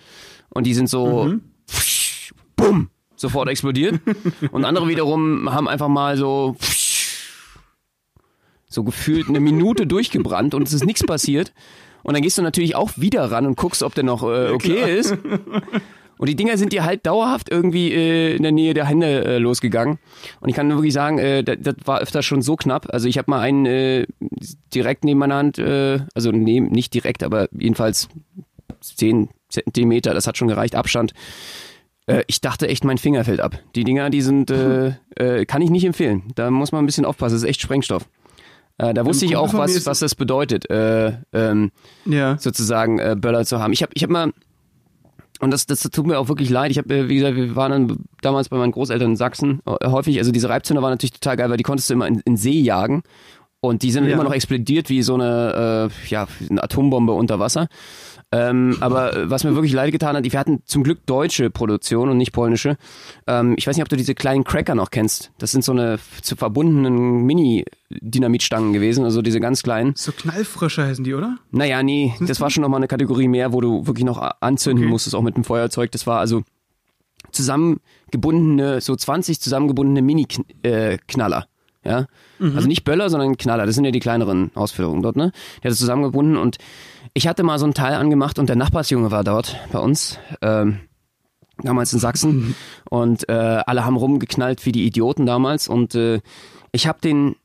[0.49, 1.23] und die sind so,
[1.67, 3.99] pfusch, bumm, sofort explodiert.
[4.51, 6.55] und andere wiederum haben einfach mal so,
[8.69, 11.53] so gefühlt eine Minute durchgebrannt und es ist nichts passiert.
[12.03, 14.97] Und dann gehst du natürlich auch wieder ran und guckst, ob der noch äh, okay
[14.97, 15.17] ist.
[16.17, 19.37] Und die Dinger sind dir halt dauerhaft irgendwie äh, in der Nähe der Hände äh,
[19.37, 19.99] losgegangen.
[20.39, 22.87] Und ich kann nur wirklich sagen, äh, das, das war öfter schon so knapp.
[22.91, 24.07] Also ich habe mal einen äh,
[24.73, 28.09] direkt neben meiner Hand, äh, also neben, nicht direkt, aber jedenfalls
[28.81, 31.13] 10 Zentimeter, das hat schon gereicht, Abstand.
[32.07, 33.59] Äh, ich dachte echt, mein Finger fällt ab.
[33.75, 36.23] Die Dinger, die sind, äh, äh, kann ich nicht empfehlen.
[36.35, 38.07] Da muss man ein bisschen aufpassen, das ist echt Sprengstoff.
[38.79, 41.71] Äh, da wusste ich auch, was, was das bedeutet, äh, ähm,
[42.05, 42.37] Ja.
[42.37, 43.73] sozusagen äh, Böller zu haben.
[43.73, 44.31] Ich habe ich hab mal,
[45.39, 47.71] und das, das tut mir auch wirklich leid, ich habe, äh, wie gesagt, wir waren
[47.87, 51.37] dann damals bei meinen Großeltern in Sachsen äh, häufig, also diese Reibzünder waren natürlich total
[51.37, 53.01] geil, weil die konntest du immer in, in See jagen
[53.59, 54.15] und die sind dann Ja.
[54.15, 57.67] immer noch explodiert wie so eine, ja, eine Atombombe unter Wasser.
[58.29, 62.09] Ähm, aber äh, was mir wirklich leid getan hat, wir hatten zum Glück deutsche Produktion
[62.09, 62.75] und nicht polnische.
[63.25, 65.31] Ähm, ich weiß nicht, ob du diese kleinen Cracker noch kennst.
[65.37, 69.93] Das sind so eine zu verbundenen Mini-Dynamitstangen gewesen, also diese ganz kleinen.
[69.95, 71.37] So Knallfrische heißen die, oder?
[71.51, 74.83] Naja, nee, das war schon nochmal eine Kategorie mehr, wo du wirklich noch a- anzünden
[74.83, 74.91] Okay.
[74.91, 75.91] musstest, auch mit dem Feuerzeug.
[75.93, 76.43] Das war also
[77.31, 81.47] zusammengebundene, so 20 zusammengebundene Mini-Knaller.
[81.83, 82.05] Ja?
[82.39, 83.65] Also nicht Böller, sondern Knaller.
[83.65, 85.31] Das sind ja die kleineren Ausführungen dort, ne?
[85.63, 86.57] Der hat es zusammengebunden und
[87.17, 90.19] ich hatte mal so ein Teil angemacht und der Nachbarsjunge war dort bei uns.
[90.43, 90.81] Ähm,
[91.63, 92.53] damals in Sachsen
[92.91, 96.21] und äh, alle haben rumgeknallt wie die Idioten damals und äh,
[96.71, 97.35] ich habe den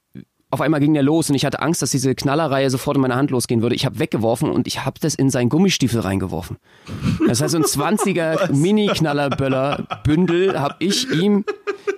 [0.51, 3.17] auf einmal ging der los und ich hatte Angst, dass diese Knallerreihe sofort in meine
[3.17, 3.75] Hand losgehen würde.
[3.75, 6.59] Ich habe weggeworfen und ich habe das in seinen Gummistiefel reingeworfen.
[7.27, 11.47] Das heißt, so ein 20er Mini-Knallerböller-Bündel habe ich ihm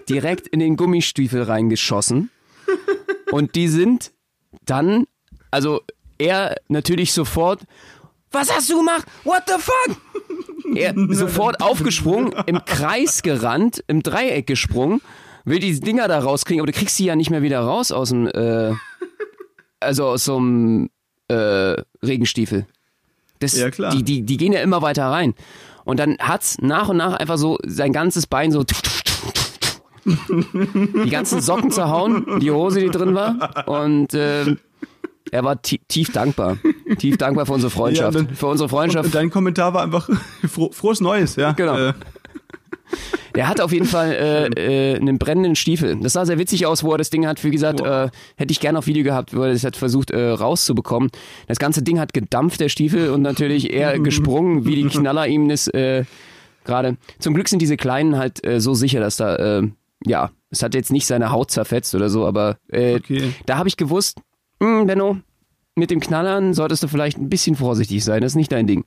[0.09, 2.31] direkt in den Gummistiefel reingeschossen.
[3.33, 4.13] Und die sind
[4.65, 5.07] dann,
[5.51, 5.81] also
[6.19, 7.63] er natürlich sofort,
[8.31, 9.07] was hast du gemacht?
[9.25, 9.97] What the fuck?
[10.77, 15.03] Er sofort aufgesprungen, im Kreis gerannt, im Dreieck gesprungen,
[15.45, 18.09] will die Dinger da rauskriegen, aber du kriegst die ja nicht mehr wieder raus aus
[18.09, 18.73] dem, äh,
[19.79, 20.89] also aus so einem
[21.29, 22.67] äh, Regenstiefel.
[23.41, 23.95] Das, Ja, klar.
[23.95, 25.35] Die, die, die gehen ja immer weiter rein.
[25.85, 28.65] Und dann hat's nach und nach einfach so sein ganzes Bein so
[30.05, 33.69] die ganzen Socken zerhauen, die Hose, die drin war.
[33.69, 34.57] Und äh,
[35.31, 36.59] er war ti tief dankbar.
[36.99, 38.15] Tief dankbar für unsere Freundschaft.
[38.15, 39.07] Ja, dann- für unsere Freundschaft.
[39.07, 40.09] Und dein Kommentar war einfach
[40.49, 41.53] froh, frohes Neues, ja.
[41.53, 41.77] Genau.
[41.79, 41.93] Äh,
[43.35, 45.97] Der hat auf jeden Fall äh, äh, einen brennenden Stiefel.
[46.01, 47.43] Das sah sehr witzig aus, wo er das Ding hat.
[47.43, 50.29] Wie gesagt, äh, hätte ich gerne auf Video gehabt, wo er das hat versucht äh,
[50.31, 51.11] rauszubekommen.
[51.49, 55.49] Das ganze Ding hat gedampft, der Stiefel, und natürlich eher gesprungen, wie die Knaller ihm
[55.49, 56.05] das äh,
[56.65, 56.97] gerade.
[57.19, 59.69] Zum Glück sind diese Kleinen halt äh, so sicher, dass da, äh,
[60.07, 63.33] ja, es hat jetzt nicht seine Haut zerfetzt oder so, aber äh, Okay.
[63.47, 64.21] da habe ich gewusst,
[64.65, 65.19] hm, Benno,
[65.77, 68.21] mit dem Knallern solltest du vielleicht ein bisschen vorsichtig sein.
[68.23, 68.85] Das ist nicht dein Ding.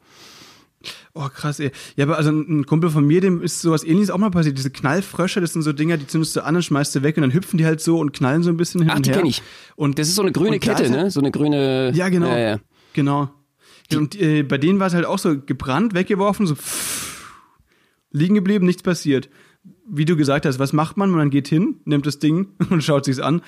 [1.13, 1.72] Oh, krass, ey.
[1.96, 4.58] Ja, aber also ein Kumpel von mir, dem ist sowas ähnliches auch mal passiert.
[4.58, 7.22] Diese Knallfrösche, das sind so Dinger, die zündest du an und schmeißt du weg und
[7.24, 9.18] dann hüpfen die halt so und knallen so ein bisschen hin Ach, und die her.
[9.18, 9.42] kenne ich.
[9.76, 11.10] Und das ist so eine grüne Kette, ist- ne?
[11.10, 11.92] So eine grüne.
[11.96, 12.28] Ja, genau.
[12.30, 12.58] Ja, ja.
[12.94, 13.30] Genau.
[13.96, 17.34] und äh, bei denen war es halt auch so gebrannt, weggeworfen, so pff,
[18.12, 19.30] liegen geblieben, nichts passiert.
[19.90, 21.10] Wie du gesagt hast, was macht man?
[21.10, 23.42] Man geht hin, nimmt das Ding und schaut sich's an.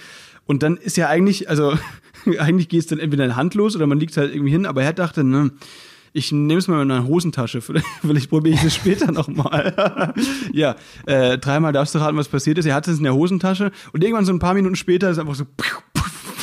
[0.45, 1.77] Und dann ist ja eigentlich, also
[2.39, 4.83] eigentlich geht es dann entweder in Hand los oder man liegt halt irgendwie hin, aber
[4.83, 5.51] er dachte, ne,
[6.11, 10.13] ich nehme es mal in eine Hosentasche, vielleicht, vielleicht probiere ich es später nochmal.
[10.53, 12.65] ja, äh, dreimal darfst du raten, was passiert ist.
[12.65, 15.35] Er hatte es in der Hosentasche und irgendwann so ein paar Minuten später ist einfach
[15.35, 15.45] so,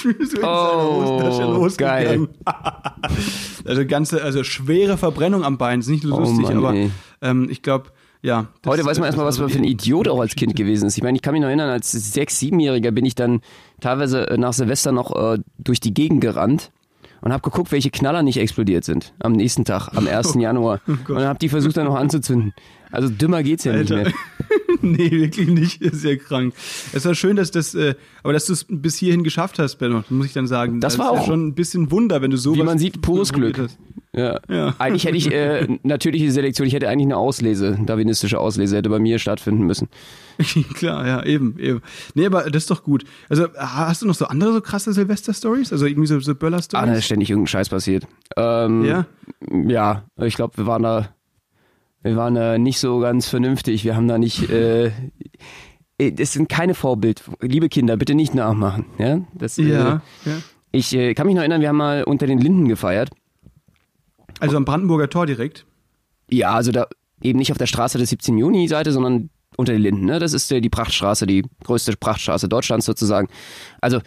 [0.02, 2.28] so in seiner Oh, Hosentasche losgegangen.
[2.44, 2.54] geil.
[3.64, 6.74] Also ganze, also schwere Verbrennung am Bein, ist nicht so Oh lustig, Mann, aber
[7.22, 7.90] ähm, ich glaube,
[8.22, 8.48] ja.
[8.66, 10.96] Heute weiß man erstmal, was man für ein Idiot auch als Kind gewesen ist.
[10.96, 13.40] Ich meine, ich kann mich noch erinnern, als sechs-, siebenjähriger bin ich dann
[13.80, 16.70] teilweise äh, nach Silvester noch äh, durch die Gegend gerannt
[17.20, 20.34] und habe geguckt, welche Knaller nicht explodiert sind am nächsten Tag, am 1.
[20.38, 20.80] Januar.
[20.86, 22.54] und habe die versucht dann noch anzuzünden.
[22.92, 24.04] Also dümmer geht's ja nicht Alter.
[24.10, 24.12] mehr.
[24.82, 25.82] nee, wirklich nicht.
[25.82, 26.54] Ist ja krank.
[26.92, 30.04] Es war schön, dass das, äh, aber dass du es bis hierhin geschafft hast, Benno,
[30.08, 30.80] muss ich dann sagen.
[30.80, 32.58] Das war ist ja auch- schon ein bisschen Wunder, wenn du sowas.
[32.58, 33.58] Wie man sieht, pures Glück.
[33.58, 33.78] hast.
[34.12, 34.38] Ja.
[34.48, 34.74] Ja.
[34.78, 38.98] Eigentlich hätte ich äh, natürliche Selektion, ich hätte eigentlich eine Auslese, darwinistische Auslese hätte bei
[38.98, 39.88] mir stattfinden müssen.
[40.74, 41.82] Klar, ja, eben, eben.
[42.14, 43.04] Nee, aber das ist doch gut.
[43.28, 45.72] Also, hast du noch so andere so krasse Silvester-Stories?
[45.72, 47.04] Also irgendwie so, so Ah, da ist Böller-Stories?
[47.04, 48.06] ständig irgendein Scheiß passiert.
[48.36, 49.06] Ähm, Ja?
[49.50, 51.08] Ja, ich glaube, wir waren da,
[52.02, 53.84] wir waren da nicht so ganz vernünftig.
[53.84, 54.86] Wir haben da nicht, äh,
[55.98, 57.22] äh, das sind keine Vorbild.
[57.40, 58.86] Liebe Kinder, bitte nicht nachmachen.
[58.98, 59.64] Ja, das, ja,
[60.24, 60.38] Äh, ja.
[60.72, 63.10] ich äh, kann mich noch erinnern, wir haben mal unter den Linden gefeiert.
[64.40, 65.66] Also am Brandenburger Tor direkt.
[66.30, 66.86] Ja, also da
[67.22, 70.04] eben nicht auf der Straße der 17 Juni-Seite, sondern unter den Linden.
[70.04, 70.18] Ne?
[70.18, 73.28] Das ist äh, die Prachtstraße, die größte Prachtstraße Deutschlands sozusagen.
[73.80, 74.00] Also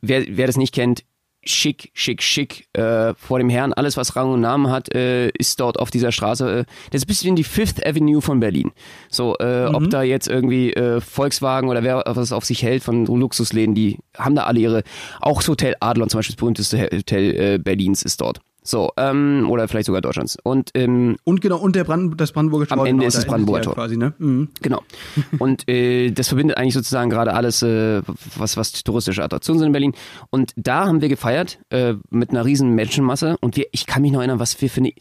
[0.00, 1.04] wer, wer das nicht kennt,
[1.48, 3.72] schick, schick, schick äh, vor dem Herrn.
[3.72, 6.60] Alles, was Rang und Namen hat, äh, ist dort auf dieser Straße.
[6.60, 8.72] Äh, das ist ein bisschen die Fifth Avenue von Berlin.
[9.08, 13.06] So, äh, ob da jetzt irgendwie äh, Volkswagen oder wer was auf sich hält von
[13.06, 14.82] Luxusläden, die haben da alle ihre.
[15.20, 18.40] Auch das Hotel Adlon, zum Beispiel das berühmteste Hotel äh, Berlins, ist dort.
[18.66, 20.36] So, ähm, oder vielleicht sogar Deutschlands.
[20.42, 22.78] Und ähm, Und genau, und der Brand, das Brandenburger Tor.
[22.78, 23.74] Am Ende genau, ist das Brandenburger Tor.
[23.74, 24.12] Quasi, ne?
[24.18, 24.48] Mhm.
[24.60, 24.82] Genau.
[25.38, 28.02] Und äh, das verbindet eigentlich sozusagen gerade alles, äh,
[28.36, 29.92] was, was touristische Attraktionen sind in Berlin.
[30.30, 33.36] Und da haben wir gefeiert äh, mit einer riesen Menschenmasse.
[33.40, 34.92] Und wir, ich kann mich noch erinnern, was wir für eine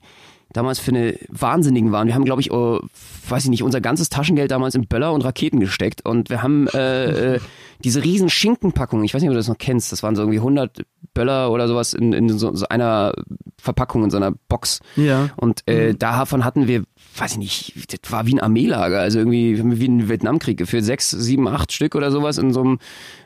[0.53, 2.07] damals für eine Wahnsinnigen waren.
[2.07, 2.79] Wir haben, glaube ich, oh,
[3.27, 6.05] weiß ich nicht, unser ganzes Taschengeld damals in Böller und Raketen gesteckt.
[6.05, 7.39] Und wir haben äh, äh,
[7.83, 10.39] diese riesen Schinkenpackungen, ich weiß nicht, ob du das noch kennst, das waren so irgendwie
[10.39, 10.83] 100
[11.13, 13.13] Böller oder sowas in, in so, so einer
[13.57, 14.79] Verpackung, in so einer Box.
[14.95, 15.29] Ja.
[15.37, 16.83] Und äh, davon hatten wir,
[17.17, 21.11] weiß ich nicht, das war wie ein Armeelager, also irgendwie wie ein Vietnamkrieg geführt, sechs,
[21.11, 22.79] sieben, acht Stück oder sowas in so einem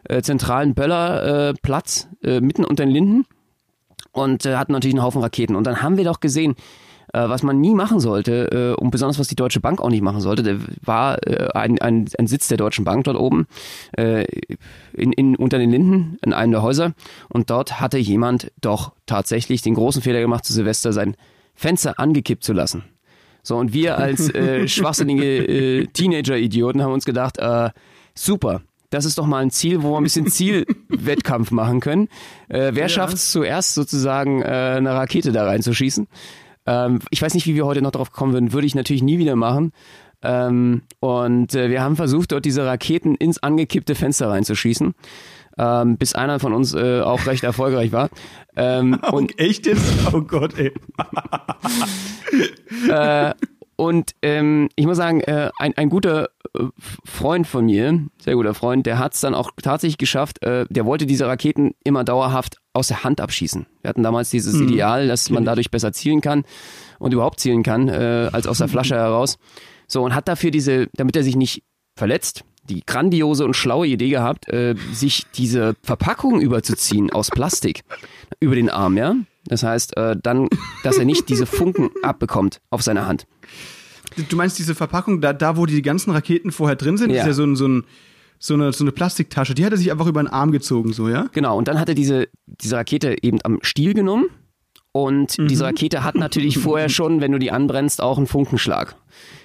[0.04, 3.26] äh, zentralen Böllerplatz äh, äh, mitten unter den Linden
[4.12, 5.56] und äh, hatten natürlich einen Haufen Raketen.
[5.56, 6.56] Und dann haben wir doch gesehen,
[7.14, 10.22] was man nie machen sollte äh, und besonders was die Deutsche Bank auch nicht machen
[10.22, 13.48] sollte, der war äh, ein, ein, ein Sitz der Deutschen Bank dort oben
[13.98, 14.26] äh,
[14.94, 16.94] in, in, unter den Linden in einem der Häuser
[17.30, 21.16] und dort hatte jemand doch tatsächlich den großen Fehler gemacht, zu Silvester sein
[21.56, 22.84] Fenster angekippt zu lassen.
[23.44, 27.70] So, und wir als äh, schwachsinnige äh, Teenager-Idioten haben uns gedacht, äh,
[28.14, 32.10] super, das ist doch mal ein Ziel, wo wir ein bisschen Zielwettkampf machen können.
[32.48, 34.46] Äh, wer schafft es zuerst sozusagen, äh,
[34.78, 36.08] eine Rakete da reinzuschießen?
[36.70, 39.18] Ähm, ich weiß nicht, wie wir heute noch drauf kommen würden, würde ich natürlich nie
[39.18, 39.74] wieder machen.
[40.22, 44.94] Ähm, und äh, wir haben versucht, dort diese Raketen ins angekippte Fenster reinzuschießen,
[45.58, 48.10] ähm, bis einer von uns äh, auch recht erfolgreich war.
[48.56, 49.84] Ähm, und Echt jetzt?
[50.14, 50.72] Oh Gott, ey.
[52.90, 53.34] äh,
[53.80, 56.64] und ähm, ich muss sagen, äh, ein, ein guter äh,
[57.06, 60.86] Freund von mir, sehr guter Freund, der hat es dann auch tatsächlich geschafft, äh, der
[60.86, 63.68] wollte diese Raketen immer dauerhaft aus der Hand abschießen.
[63.82, 66.44] Wir hatten damals dieses Ideal, dass man dadurch besser zielen kann
[67.00, 69.38] und überhaupt zielen kann, äh, als aus der Flasche heraus.
[69.88, 71.64] So, und hat dafür diese, damit er sich nicht
[71.96, 77.82] verletzt, die grandiose und schlaue Idee gehabt, äh, sich diese Verpackung überzuziehen aus Plastik
[78.40, 79.16] über den Arm, ja.
[79.46, 80.48] Das heißt, äh, dann,
[80.84, 83.26] dass er nicht diese Funken abbekommt auf seiner Hand.
[84.30, 87.22] Du meinst diese Verpackung, da, da wo die ganzen Raketen vorher drin sind, Ja.
[87.22, 87.84] ist ja so, ein, so, ein,
[88.38, 89.54] so, eine, so eine Plastiktasche.
[89.56, 91.28] Die hat er sich einfach über den Arm gezogen, so, ja?
[91.32, 94.26] Genau, und dann hat er diese, diese Rakete eben am Stiel genommen.
[94.92, 95.48] Und Mhm.
[95.48, 98.96] diese Rakete hat natürlich vorher schon, wenn du die anbrennst, auch einen Funkenschlag.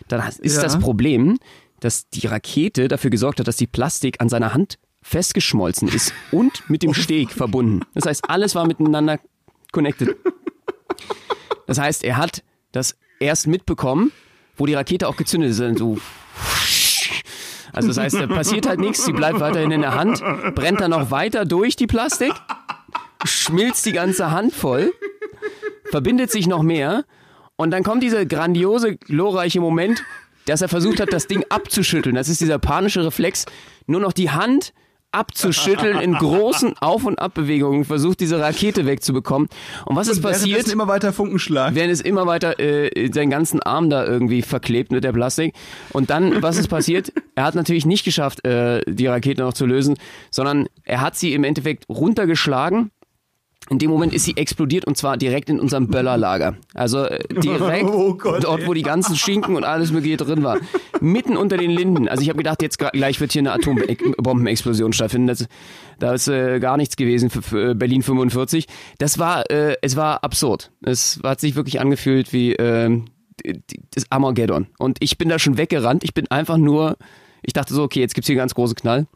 [0.08, 0.62] Dann ist Ja.
[0.62, 1.38] das Problem,
[1.84, 6.68] dass die Rakete dafür gesorgt hat, dass die Plastik an seiner Hand festgeschmolzen ist und
[6.70, 7.82] mit dem Steg verbunden.
[7.92, 9.20] Das heißt, alles war miteinander
[9.70, 10.16] connected.
[11.66, 12.42] Das heißt, er hat
[12.72, 14.12] das erst mitbekommen,
[14.56, 15.78] wo die Rakete auch gezündet ist.
[15.78, 15.98] So
[17.72, 20.22] also das heißt, da passiert halt nichts, sie bleibt weiterhin in der Hand,
[20.54, 22.32] brennt dann noch weiter durch die Plastik,
[23.24, 24.92] schmilzt die ganze Hand voll,
[25.90, 27.04] verbindet sich noch mehr
[27.56, 30.02] Und dann kommt dieser grandiose, glorreiche Moment,
[30.46, 32.14] dass er versucht hat, das Ding abzuschütteln.
[32.14, 33.46] Das ist dieser panische Reflex,
[33.86, 34.72] nur noch die Hand
[35.14, 39.48] abzuschütteln in großen Auf- und Abbewegungen, versucht diese Rakete wegzubekommen.
[39.84, 40.50] Und was ist passiert?
[40.50, 41.74] Währenddessen immer weiter Funkenschlag.
[41.74, 45.54] Während es immer weiter äh, seinen ganzen Arm da irgendwie verklebt mit der Plastik.
[45.92, 47.12] Und dann, was ist passiert?
[47.36, 49.96] Er hat natürlich nicht geschafft, äh, die Rakete noch zu lösen,
[50.30, 52.90] sondern er hat sie im Endeffekt runtergeschlagen.
[53.70, 56.56] In dem Moment ist sie explodiert und zwar direkt in unserem Böllerlager.
[56.74, 60.58] Also äh, direkt Oh Gott, dort, wo die ganzen Schinken und alles mögliche drin war.
[61.00, 62.06] Mitten unter den Linden.
[62.08, 65.28] Also ich habe gedacht, jetzt gleich wird hier eine Atombombenexplosion stattfinden.
[65.28, 65.46] Das,
[65.98, 68.66] da ist äh, gar nichts gewesen für, für Berlin 45.
[68.98, 70.70] Das war, äh, es war absurd.
[70.82, 74.66] Es hat sich wirklich angefühlt wie die- das Armageddon.
[74.78, 76.04] Und ich bin da schon weggerannt.
[76.04, 76.96] Ich bin einfach nur,
[77.42, 79.06] ich dachte so, okay, jetzt gibt's hier einen ganz großen Knall.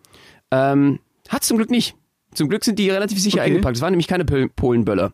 [0.51, 1.95] Ähm, hat's zum Glück nicht.
[2.35, 3.51] Zum Glück sind die relativ sicher Okay.
[3.51, 3.77] eingepackt.
[3.77, 5.13] Es waren nämlich keine Pol- Polenböller.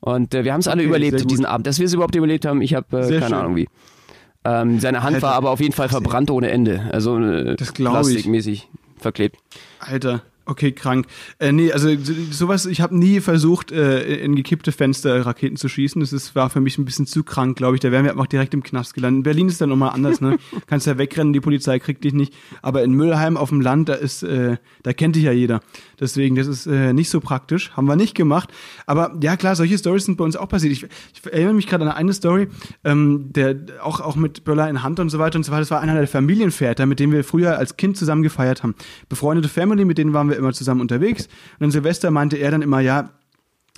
[0.00, 1.66] Und äh, wir haben es alle Okay, sehr überlebt, diesen Abend.
[1.66, 3.32] Dass wir es überhaupt überlebt haben, ich habe äh, keine schön.
[3.34, 3.68] Ahnung wie.
[4.44, 6.88] Ähm, seine Hand Alter, war aber auf jeden Fall verbrannt ohne Ende.
[6.92, 8.00] Also äh, Das glaub ich.
[8.12, 9.36] plastikmäßig verklebt.
[9.80, 11.06] Alter, okay, krank.
[11.38, 15.68] Äh, nee, also so- sowas, ich habe nie versucht, äh, in gekippte Fenster Raketen zu
[15.68, 16.00] schießen.
[16.00, 17.80] Das ist, war für mich ein bisschen zu krank, glaube ich.
[17.80, 19.18] Da wären wir einfach direkt im Knast gelandet.
[19.18, 20.38] In Berlin ist dann nochmal anders, ne?
[20.66, 22.32] Kannst ja wegrennen, die Polizei kriegt dich nicht.
[22.62, 25.60] Aber in Müllheim auf dem Land, da ist, äh, da kennt dich ja jeder.
[26.00, 27.70] Deswegen, das ist äh, nicht so praktisch.
[27.72, 28.50] Haben wir nicht gemacht.
[28.86, 30.72] Aber ja, klar, solche Stories sind bei uns auch passiert.
[30.72, 32.48] Ich, ich erinnere mich gerade an eine Story,
[32.84, 35.60] ähm, der auch, auch mit Böller in Hand und so weiter und so weiter.
[35.60, 38.74] Das war einer der Familienväter, mit dem wir früher als Kind zusammen gefeiert haben.
[39.08, 41.28] Befreundete Family, mit denen waren wir immer zusammen unterwegs.
[41.58, 43.10] Und an Silvester meinte er dann immer, ja,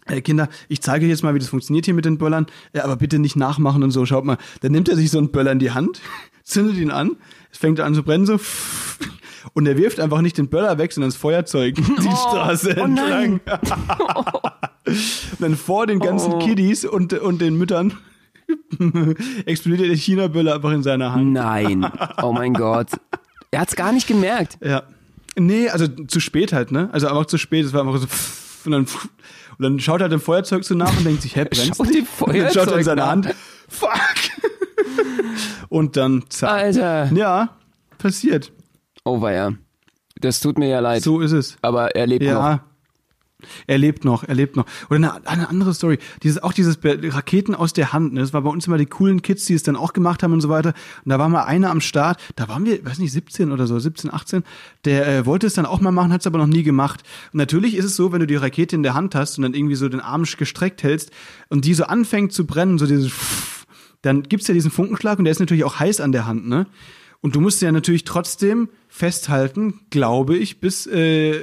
[0.07, 2.85] äh, Kinder, ich zeige euch jetzt mal, wie das funktioniert hier mit den Böllern, ja,
[2.85, 4.05] aber bitte nicht nachmachen und so.
[4.07, 6.01] Schaut mal, dann nimmt er sich so einen Böller in die Hand,
[6.43, 7.17] zündet ihn an,
[7.51, 8.39] es fängt an zu brennen so
[9.55, 13.40] und er wirft einfach nicht den Böller weg, sondern das Feuerzeug die Straße oh entlang.
[14.87, 16.38] und dann vor den ganzen Oh.
[16.38, 17.94] Kiddies und, und den Müttern
[19.46, 21.33] explodiert der China-Böller einfach in seiner Hand.
[21.33, 21.90] Nein.
[22.22, 22.88] Oh mein Gott.
[23.50, 24.59] Er hat's gar nicht gemerkt.
[24.62, 24.83] Ja.
[25.37, 26.90] Nee, also zu spät halt, ne?
[26.92, 27.64] Also einfach zu spät.
[27.64, 29.05] Es war einfach so pff, und dann pff,
[29.59, 31.76] und dann schaut er halt dem Feuerzeug so nach und denkt sich, hä, brennt's?
[31.78, 33.09] Schaut Und dann schaut er in seine nach.
[33.09, 33.35] Hand.
[33.68, 33.90] Fuck.
[35.68, 36.50] und dann zack.
[36.50, 37.11] Alter.
[37.14, 37.50] Ja,
[37.98, 38.52] passiert.
[39.05, 39.55] Oh weia.
[40.17, 41.03] Das tut mir ja leid.
[41.03, 41.57] So ist es.
[41.62, 42.31] Aber er lebt noch.
[42.31, 42.65] Ja.
[43.67, 44.67] Er lebt noch, er lebt noch.
[44.88, 45.99] Oder eine, eine andere Story.
[46.23, 48.12] Dieses, auch dieses Raketen aus der Hand.
[48.12, 48.21] Ne?
[48.21, 50.41] Das war bei uns immer die coolen Kids, die es dann auch gemacht haben und
[50.41, 50.75] so weiter.
[51.05, 53.79] Und da war mal einer am Start, da waren wir, weiß nicht, 17 oder so,
[53.79, 54.45] 17, 18,
[54.85, 57.03] der äh, wollte es dann auch mal machen, hat es aber noch nie gemacht.
[57.33, 59.55] Und natürlich ist es so, wenn du die Rakete in der Hand hast und dann
[59.55, 61.11] irgendwie so den Arm gestreckt hältst
[61.49, 63.12] und die so anfängt zu brennen, so dieses
[64.03, 66.67] dann gibt's ja diesen Funkenschlag und der ist natürlich auch heiß an der Hand, ne?
[67.23, 71.41] Und du musst sie ja natürlich trotzdem festhalten, glaube ich, bis äh,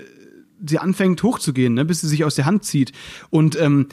[0.65, 1.86] sie anfängt hochzugehen, ne?
[1.86, 2.92] bis sie sich aus der Hand zieht.
[3.30, 3.88] Und ähm,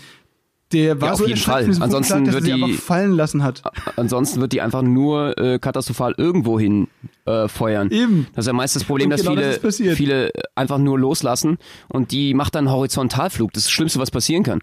[0.72, 1.64] der war auf so jeden Fall.
[1.80, 3.62] Ansonsten dass wird sie die- einfach fallen lassen hat.
[3.94, 6.88] Ansonsten wird die einfach nur äh, katastrophal irgendwo hin
[7.24, 7.90] äh, feuern.
[7.92, 8.26] Eben.
[8.34, 9.96] Das ist ja meist das Problem, Und dass genau das viele, passiert.
[9.96, 13.52] viele einfach nur loslassen und die macht dann Horizontalflug.
[13.52, 14.60] Das ist das Schlimmste, was passieren kann.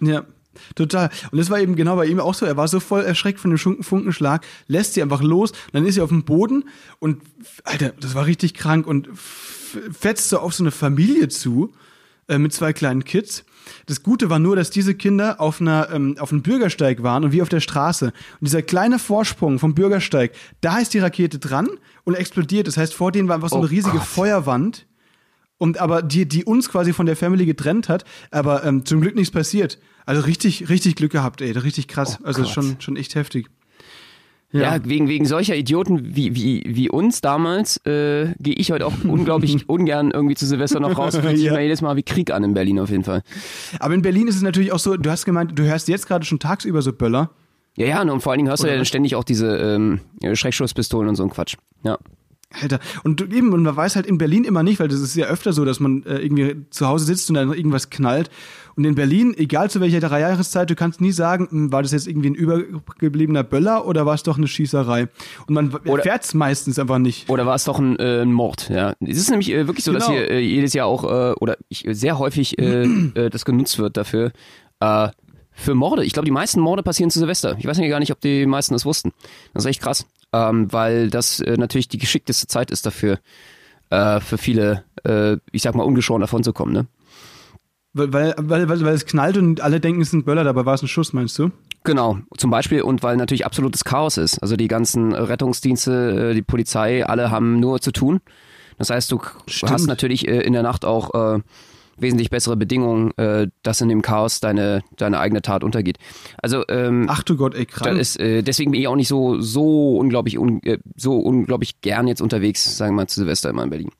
[0.00, 0.24] Ja,
[0.74, 1.10] total.
[1.30, 2.46] Und das war eben genau bei ihm auch so.
[2.46, 6.00] Er war so voll erschreckt von dem Funkenschlag, lässt sie einfach los, dann ist sie
[6.00, 6.64] auf dem Boden
[6.98, 7.22] und,
[7.64, 11.72] Alter, das war richtig krank und fetzt so auf so eine Familie zu
[12.28, 13.44] äh, mit zwei kleinen Kids.
[13.86, 17.32] Das Gute war nur, dass diese Kinder auf einer ähm, auf einem Bürgersteig waren und
[17.32, 18.06] wie auf der Straße.
[18.06, 21.68] Und dieser kleine Vorsprung vom Bürgersteig, da ist die Rakete dran
[22.04, 22.66] und explodiert.
[22.66, 24.06] Das heißt, vor denen war einfach so eine Oh riesige Gott.
[24.06, 24.86] Feuerwand
[25.62, 29.14] und aber die, die uns quasi von der Family getrennt hat, aber ähm, zum Glück
[29.14, 29.78] nichts passiert.
[30.04, 32.18] Also richtig, richtig Glück gehabt, ey, richtig krass.
[32.20, 32.50] Oh also Gott.
[32.50, 33.46] schon, schon echt heftig.
[34.50, 38.92] Ja, wegen, wegen solcher Idioten wie, wie, wie uns damals äh, gehe ich heute auch
[39.04, 41.16] unglaublich ungern irgendwie zu Silvester noch raus.
[41.20, 41.58] Fühlt sich Ja.
[41.60, 43.22] jedes Mal wie Krieg an in Berlin auf jeden Fall.
[43.78, 46.24] Aber in Berlin ist es natürlich auch so, du hast gemeint, du hörst jetzt gerade
[46.24, 47.30] schon tagsüber so Böller.
[47.76, 48.88] Ja, ja, und vor allen Dingen hörst du Oder ja dann was?
[48.88, 50.00] ständig auch diese ähm,
[50.34, 51.54] Schreckschusspistolen und so ein Quatsch.
[51.84, 51.98] Ja.
[52.60, 55.14] Alter, und du- eben, und man weiß halt in Berlin immer nicht, weil das ist
[55.16, 58.30] ja öfter so, dass man äh, irgendwie zu Hause sitzt und dann irgendwas knallt.
[58.74, 62.06] Und in Berlin, egal zu welcher Jahreszeit, du kannst nie sagen, hm, war das jetzt
[62.08, 65.08] irgendwie ein übergebliebener Böller oder war es doch eine Schießerei?
[65.46, 67.28] Und man Oder- erfährt's meistens einfach nicht.
[67.28, 68.68] Oder war es doch ein, äh, ein Mord?
[68.70, 70.18] Ja, es ist nämlich äh, wirklich so, dass Genau.
[70.18, 72.86] hier äh, jedes Jahr auch äh, oder ich, sehr häufig äh,
[73.30, 74.32] das genutzt wird dafür
[75.54, 76.04] für Morde.
[76.04, 77.54] Ich glaube, die meisten Morde passieren zu Silvester.
[77.58, 79.12] Ich weiß ja gar nicht, ob die meisten das wussten.
[79.54, 83.18] Das ist echt krass, ähm, weil das äh, natürlich die geschickteste Zeit ist dafür
[83.90, 86.72] äh, für viele, äh, ich sag mal, ungeschoren davon zu kommen.
[86.72, 86.86] Ne?
[87.94, 90.82] Weil, weil, weil, weil, es knallt und alle denken, es ein Böller, dabei war es
[90.82, 91.50] ein Schuss, meinst du?
[91.84, 94.38] Genau, zum Beispiel und weil natürlich absolutes Chaos ist.
[94.38, 98.20] Also die ganzen Rettungsdienste, äh, die Polizei, alle haben nur zu tun.
[98.78, 99.72] Das heißt, du Stimmt.
[99.72, 101.40] hast natürlich äh, in der Nacht auch äh,
[101.96, 105.98] wesentlich bessere Bedingungen, äh, dass in dem Chaos deine, deine eigene Tat untergeht.
[106.42, 107.98] Also ähm, Ach du Gott, ey, krank.
[107.98, 112.08] ist, äh, deswegen bin ich auch nicht so so unglaublich un, äh, so unglaublich gern
[112.08, 113.90] jetzt unterwegs, sagen wir mal zu Silvester immer in Berlin.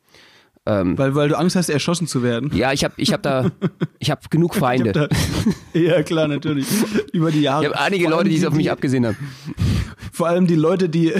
[0.64, 2.52] Weil, weil du Angst hast, erschossen zu werden.
[2.54, 3.50] Ja, ich habe ich hab da
[3.98, 4.92] ich habe genug Feinde.
[4.92, 5.08] Da,
[5.72, 6.68] ja, klar, natürlich.
[7.12, 7.64] Über die Jahre.
[7.64, 9.16] Ich habe einige Leute, die es auf mich abgesehen haben.
[10.12, 11.12] Vor allem die Leute, die,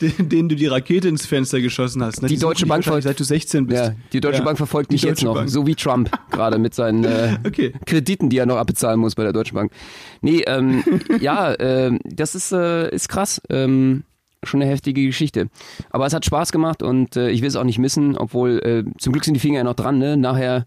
[0.00, 2.22] denen du die Rakete ins Fenster geschossen hast.
[2.22, 2.28] Ne?
[2.28, 3.82] Die suchen Deutsche Bank wahrscheinlich, folgt- seit du 16 bist.
[3.84, 4.44] Ja, die Deutsche Ja.
[4.44, 5.48] Bank verfolgt Die mich jetzt noch, Bank.
[5.50, 7.72] so wie Trump gerade mit seinen äh, Okay.
[7.86, 9.72] Krediten, die er noch abbezahlen muss bei der Deutschen Bank.
[10.20, 10.82] Nee, ähm,
[11.20, 13.40] ja, ähm, das ist, äh, ist krass.
[13.50, 14.04] Ähm,
[14.44, 15.48] schon eine heftige Geschichte.
[15.90, 18.84] Aber es hat Spaß gemacht und äh, ich will es auch nicht missen, obwohl äh,
[18.98, 20.16] zum Glück sind die Finger ja noch dran, ne?
[20.16, 20.66] Nachher,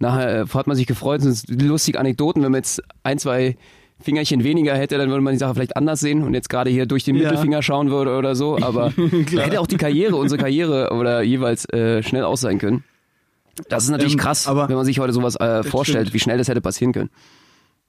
[0.00, 3.56] nachher äh, hat man sich gefreut, es sind lustige Anekdoten, wenn man jetzt ein, zwei
[4.00, 6.86] Fingerchen weniger hätte, dann würde man die Sache vielleicht anders sehen und jetzt gerade hier
[6.86, 7.22] durch den Ja.
[7.24, 8.92] Mittelfinger schauen würde oder so, aber
[9.34, 12.84] da hätte auch die Karriere, unsere Karriere oder jeweils äh, schnell aus sein können.
[13.70, 16.14] Das ist natürlich Ähm, krass, aber- wenn man sich heute sowas äh, vorstellt, stimmt.
[16.14, 17.10] wie schnell das hätte passieren können.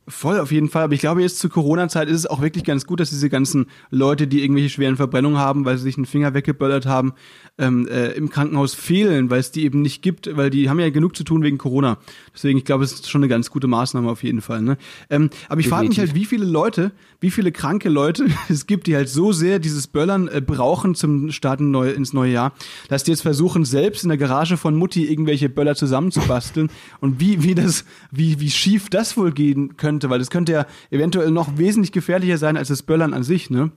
[0.09, 0.83] Voll, auf jeden Fall.
[0.83, 3.65] Aber ich glaube, jetzt zur Corona-Zeit ist es auch wirklich ganz gut, dass diese ganzen
[3.89, 7.13] Leute, die irgendwelche schweren Verbrennungen haben, weil sie sich einen Finger weggeböllert haben,
[7.57, 10.89] ähm, äh, im Krankenhaus fehlen, weil es die eben nicht gibt, weil die haben ja
[10.91, 11.97] genug zu tun wegen Corona.
[12.33, 14.61] Deswegen, ich glaube, es ist schon eine ganz gute Maßnahme auf jeden Fall.
[14.61, 14.77] Ne?
[15.09, 18.87] Ähm, aber ich frage mich halt, wie viele Leute, wie viele kranke Leute es gibt,
[18.87, 22.53] die halt so sehr dieses Böllern äh, brauchen zum Starten neu, ins neue Jahr,
[22.87, 26.69] dass die jetzt versuchen, selbst in der Garage von Mutti irgendwelche Böller zusammenzubasteln
[27.01, 30.65] und wie, wie das, wie, wie schief das wohl gehen könnte, weil das könnte ja
[30.89, 33.71] eventuell noch wesentlich gefährlicher sein als das Böllern an sich, ne?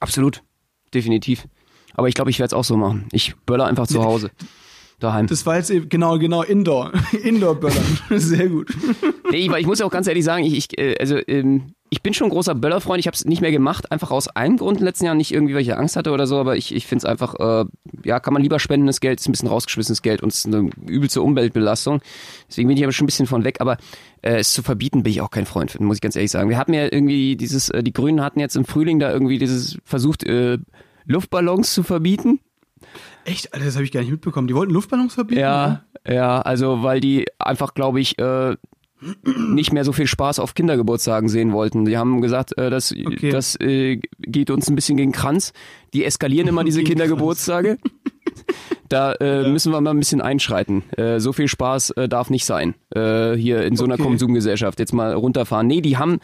[0.00, 0.42] Absolut,
[0.94, 1.46] definitiv.
[1.94, 3.08] Aber ich glaube, ich werde es auch so machen.
[3.12, 4.30] Ich böller einfach zu Hause.
[5.00, 5.28] Daheim.
[5.28, 6.92] Das war jetzt eben, genau, genau, Indoor.
[7.22, 7.98] Indoor-Böllern.
[8.10, 8.68] Sehr gut.
[9.30, 12.12] Nee, weil ich muss auch ganz ehrlich sagen, ich, ich äh, also ähm, ich bin
[12.14, 13.00] schon ein großer Böllerfreund.
[13.00, 15.32] Ich habe es nicht mehr gemacht, einfach aus einem Grund in den letzten Jahren, nicht
[15.32, 17.64] irgendwie, weil ich Angst hatte oder so, aber ich, ich finde es einfach, äh,
[18.04, 20.70] ja, kann man lieber spendendes Geld, ist ein bisschen rausgeschmissenes Geld und es ist eine
[20.86, 22.00] übelste Umweltbelastung.
[22.48, 23.78] Deswegen bin ich aber schon ein bisschen von weg, aber
[24.22, 26.50] äh, es zu verbieten bin ich auch kein Freund von, muss ich ganz ehrlich sagen.
[26.50, 29.78] Wir hatten ja irgendwie dieses, äh, die Grünen hatten jetzt im Frühling da irgendwie dieses
[29.84, 30.58] versucht, äh,
[31.06, 32.40] Luftballons zu verbieten.
[33.28, 34.48] Echt, Alter, das habe ich gar nicht mitbekommen.
[34.48, 35.40] Die wollten Luftballons verbieten?
[35.40, 38.56] Ja, ja, also weil die einfach, glaube ich, äh,
[39.36, 41.84] nicht mehr so viel Spaß auf Kindergeburtstagen sehen wollten.
[41.84, 43.30] Die haben gesagt, äh, das, Okay.
[43.30, 45.52] das äh, geht uns ein bisschen gegen Kranz.
[45.94, 47.78] Die eskalieren immer diese Kindergeburtstage.
[48.88, 50.82] Da äh, müssen wir mal ein bisschen einschreiten.
[50.96, 52.74] Äh, so viel Spaß äh, darf nicht sein.
[52.94, 54.04] Äh, hier in so einer Okay.
[54.04, 54.78] Konsumgesellschaft.
[54.80, 55.66] Jetzt mal runterfahren.
[55.66, 56.18] Nee, die haben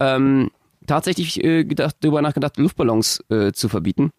[0.00, 0.50] ähm,
[0.86, 4.10] tatsächlich äh, gedacht, darüber nachgedacht, Luftballons äh, zu verbieten.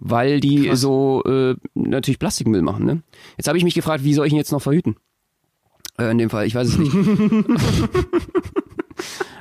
[0.00, 0.80] Weil die Krass.
[0.80, 2.86] so äh, natürlich Plastikmüll machen.
[2.86, 3.02] Ne?
[3.36, 4.96] Jetzt habe ich mich gefragt, wie soll ich ihn jetzt noch verhüten?
[5.98, 6.92] Äh, in dem Fall, ich weiß es nicht.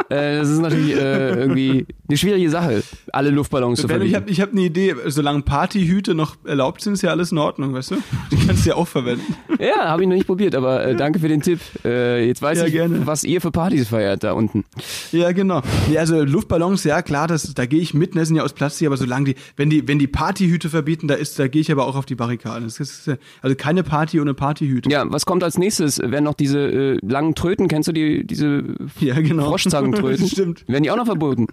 [0.09, 4.29] äh, das ist natürlich äh, irgendwie eine schwierige Sache, alle Luftballons zu Wenn, ich habe
[4.29, 7.91] ich hab eine Idee, solange Partyhüte noch erlaubt sind, ist ja alles in Ordnung, weißt
[7.91, 7.95] du?
[8.31, 9.35] Die kannst du ja auch verwenden.
[9.59, 11.59] Ja, habe ich noch nicht probiert, aber äh, danke für den Tipp.
[11.83, 13.05] Äh, jetzt weiß Ja, ich, gerne.
[13.05, 14.63] was ihr für Partys feiert da unten.
[15.11, 15.61] Ja, genau.
[15.89, 18.87] Nee, also Luftballons, ja klar, das, da gehe ich mit, ne, sind ja aus Plastik,
[18.87, 21.85] aber solange die, wenn die, wenn die Partyhüte verbieten, da ist, da gehe ich aber
[21.87, 22.67] auch auf die Barrikaden.
[22.67, 24.89] Ist, ja- also keine Party ohne Partyhüte.
[24.89, 25.99] Ja, was kommt als nächstes?
[25.99, 28.63] Werden noch diese äh, langen Tröten, kennst du die, diese
[28.99, 29.49] Ja, genau.
[29.99, 30.27] Froschzangentröten?
[30.31, 30.67] Stimmt.
[30.67, 31.47] Werden die auch noch verboten?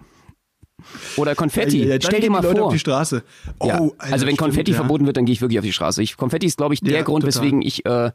[1.17, 1.85] Oder Konfetti.
[1.85, 2.67] Ja, ja, Stell dir mal Leute vor.
[2.67, 3.23] auf die Straße.
[3.59, 3.75] Oh, ja.
[3.75, 4.77] Alter, also wenn stimmt, Konfetti ja.
[4.77, 6.03] verboten wird, dann gehe ich wirklich auf die Straße.
[6.03, 7.43] Ich, Konfetti ist, glaube ich, der Grund, total.
[7.43, 8.11] weswegen ich äh,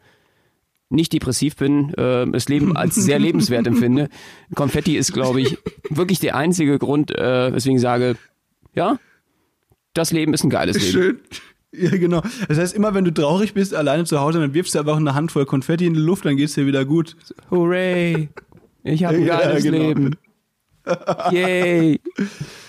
[0.89, 4.09] nicht depressiv bin, äh, das Leben als sehr lebenswert empfinde.
[4.55, 5.57] Konfetti ist, glaube ich,
[5.89, 8.17] wirklich der einzige Grund, äh, weswegen ich sage,
[8.73, 8.99] ja,
[9.93, 10.91] das Leben ist ein geiles Leben.
[10.91, 11.19] Schön.
[11.71, 12.23] Ja, genau.
[12.47, 15.13] Das heißt, immer wenn du traurig bist, alleine zu Hause, dann wirfst du einfach eine
[15.13, 17.15] Handvoll Konfetti in die Luft, dann geht's dir wieder gut.
[17.51, 18.29] Hooray!
[18.83, 19.77] Ich habe ein Ja, geiles genau.
[19.77, 20.15] Leben.
[21.31, 21.99] Yay!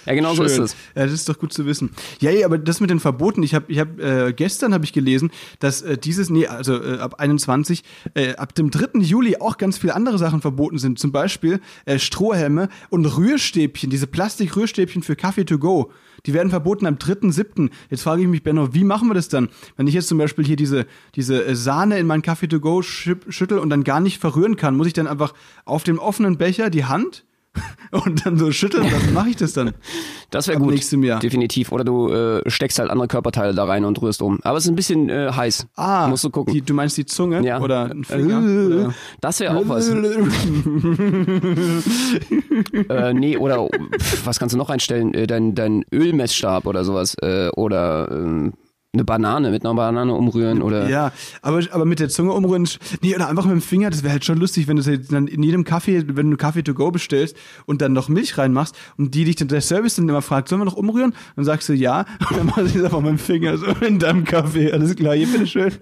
[0.07, 0.64] Ja, genau so ist Schön.
[0.64, 0.77] es.
[0.94, 1.90] Ja, das ist doch gut zu wissen.
[2.20, 5.31] Ja, aber das mit den Verboten, ich habe ich hab, äh, gestern habe ich gelesen,
[5.59, 8.99] dass äh, dieses, nee, also äh, ab 21, äh, ab dem 3.
[9.01, 10.99] Juli auch ganz viele andere Sachen verboten sind.
[10.99, 15.92] Zum Beispiel äh, Strohhelme und Rührstäbchen, diese Plastik-Rührstäbchen für Kaffee to go.
[16.27, 17.71] Die werden verboten am 3.7.
[17.89, 19.49] Jetzt frage ich mich, Benno, wie machen wir das dann?
[19.77, 22.83] Wenn ich jetzt zum Beispiel hier diese, diese äh, Sahne in meinen Kaffee to go
[22.83, 26.71] schüttel und dann gar nicht verrühren kann, muss ich dann einfach auf dem offenen Becher
[26.71, 27.25] die Hand
[27.91, 28.87] und dann so schütteln?
[28.89, 29.73] Dann mache ich das dann.
[30.33, 30.71] Das wäre gut.
[30.71, 31.19] nächstem Jahr.
[31.19, 31.73] Definitiv.
[31.73, 34.39] Oder du äh, steckst halt andere Körperteile da rein und rührst um.
[34.45, 35.67] Aber es ist ein bisschen äh, heiß.
[35.75, 36.55] Ah, Musst du gucken.
[36.55, 37.61] Die, du meinst die Zunge Ja.
[37.61, 38.41] oder ein Finger?
[38.41, 38.95] Äh, oder?
[39.20, 39.89] Das wäre auch was.
[42.89, 43.66] äh, nee, oder
[43.99, 45.14] pf, was kannst du noch einstellen?
[45.14, 47.16] Äh, dein, dein Ölmessstab oder sowas.
[47.20, 48.53] Äh, oder ähm,
[48.93, 50.88] eine Banane mit einer Banane umrühren oder.
[50.88, 51.12] Ja,
[51.43, 52.68] aber, aber mit der Zunge umrühren.
[53.03, 55.45] Nee, oder einfach mit dem Finger, das wäre halt schon lustig, wenn du dann in
[55.45, 57.36] jedem Kaffee, wenn du Kaffee to go bestellst
[57.66, 60.61] und dann noch Milch reinmachst und die dich dann der Service dann immer fragt, sollen
[60.61, 61.14] wir noch umrühren?
[61.36, 64.01] Dann sagst du ja und dann machst du es einfach mit dem Finger so in
[64.01, 64.72] deinem Kaffee.
[64.72, 65.72] Alles klar, hier bitteschön.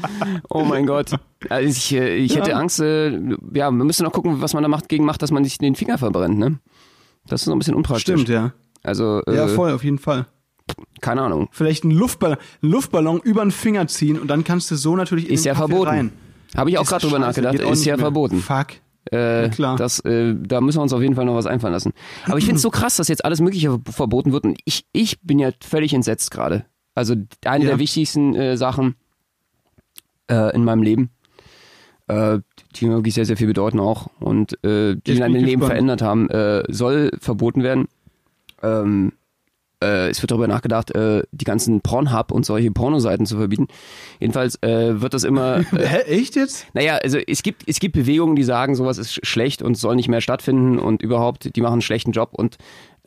[0.50, 1.12] oh mein Gott.
[1.48, 2.58] Also ich, äh, ich hätte Ja.
[2.58, 3.12] Angst, äh,
[3.54, 5.74] ja, wir müssen noch gucken, was man da macht, gegen macht, dass man sich den
[5.74, 6.58] Finger verbrennt, ne?
[7.26, 8.02] Das ist so ein bisschen unpraktisch.
[8.02, 8.52] Stimmt, ja.
[8.82, 10.26] Also, äh, Ja, voll, auf jeden Fall.
[11.00, 11.48] Keine Ahnung.
[11.52, 15.34] Vielleicht einen Luftballon, Luftballon über den Finger ziehen und dann kannst du so natürlich in
[15.34, 15.88] Ist den ja Kaffee verboten.
[15.90, 16.12] rein.
[16.56, 17.54] Habe ich auch gerade drüber nachgedacht.
[17.56, 18.04] Ist ja mehr.
[18.04, 18.40] verboten.
[18.40, 18.66] Fuck.
[19.10, 19.76] Äh, klar.
[19.76, 21.92] Das, äh, da müssen wir uns auf jeden Fall noch was einfallen lassen.
[22.26, 24.44] Aber ich finde es so krass, dass jetzt alles Mögliche verboten wird.
[24.44, 26.64] Und ich, ich bin ja völlig entsetzt gerade.
[26.94, 27.14] Also
[27.44, 27.70] eine Ja.
[27.70, 28.96] der wichtigsten äh, Sachen
[30.30, 31.10] äh, in meinem Leben,
[32.08, 32.38] äh,
[32.76, 35.66] die mir wirklich sehr, sehr viel bedeuten auch und äh, die mein Leben gespannt.
[35.66, 37.88] verändert haben, äh, soll verboten werden.
[38.62, 39.12] Ähm,
[39.82, 43.68] äh, es wird darüber nachgedacht, äh, die ganzen Pornhub und solche Pornoseiten zu verbieten.
[44.20, 46.66] Jedenfalls äh, wird das immer äh, Hä, echt jetzt?
[46.74, 49.96] naja, also es gibt, es gibt Bewegungen, die sagen, sowas ist sch- schlecht und soll
[49.96, 52.56] nicht mehr stattfinden und überhaupt, die machen einen schlechten Job und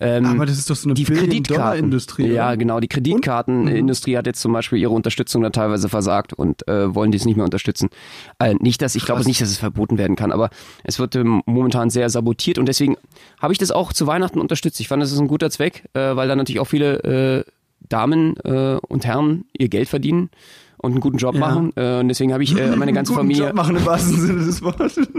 [0.01, 2.27] ähm, Aber das ist doch so eine die Billion-Dollar-Industrie.
[2.31, 2.79] Ja, genau.
[2.79, 7.25] Die Kreditkartenindustrie hat jetzt zum Beispiel ihre Unterstützung da teilweise versagt und äh, wollen dies
[7.25, 7.89] nicht mehr unterstützen.
[8.39, 10.49] Äh, nicht, dass ich glaube nicht, dass es verboten werden kann, aber
[10.83, 12.97] es wird ähm, momentan sehr sabotiert und deswegen
[13.41, 14.79] habe ich das auch zu Weihnachten unterstützt.
[14.79, 17.51] Ich fand, das ist ein guter Zweck, äh, weil da natürlich auch viele äh,
[17.87, 20.29] Damen äh, und Herren ihr Geld verdienen
[20.77, 21.39] und einen guten Job Ja.
[21.41, 21.73] machen.
[21.75, 23.45] Äh, und deswegen habe ich meine ganze Guten Familie.
[23.47, 24.99] Job machen im wahrsten Sinne des Wortes.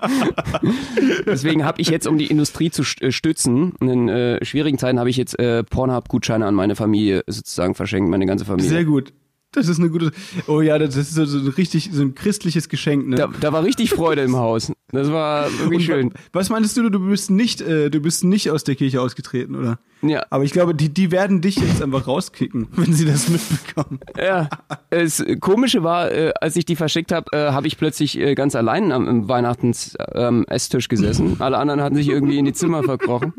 [1.26, 5.10] Deswegen habe ich jetzt, um die Industrie zu äh, stützen, in äh, schwierigen Zeiten habe
[5.10, 8.68] ich jetzt äh, Pornhub-Gutscheine an meine Familie sozusagen verschenkt, meine ganze Familie.
[8.70, 9.12] Sehr gut.
[9.52, 10.12] Das ist eine gute.
[10.46, 13.16] Oh ja, das ist so, so ein richtig so ein christliches Geschenk, ne?
[13.16, 14.70] Da, da war richtig Freude im Haus.
[14.90, 16.12] Das war wirklich schön.
[16.32, 19.78] Was meinst du, du bist nicht, äh, du bist nicht aus der Kirche ausgetreten, oder?
[20.02, 24.00] Ja, Aber ich glaube, die, die werden dich jetzt einfach rauskicken, wenn sie das mitbekommen.
[24.16, 24.48] ja.
[24.90, 28.54] Das Komische war, äh, als ich die verschickt habe, äh, habe ich plötzlich äh, ganz
[28.54, 31.36] allein am, am Weihnachtens ähm, Esstisch gesessen.
[31.38, 33.34] Alle anderen hatten sich irgendwie in die Zimmer verkrochen.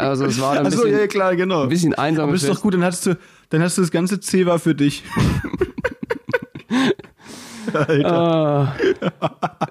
[0.00, 1.64] Also es war ein bisschen, ja, klar, genau.
[1.64, 2.28] ein bisschen einsam.
[2.28, 3.18] Aber ist doch gut, dann hast du,
[3.50, 5.04] dann hast du das ganze Zewa für dich.
[7.72, 8.12] Alter.
[8.12, 8.76] Ah.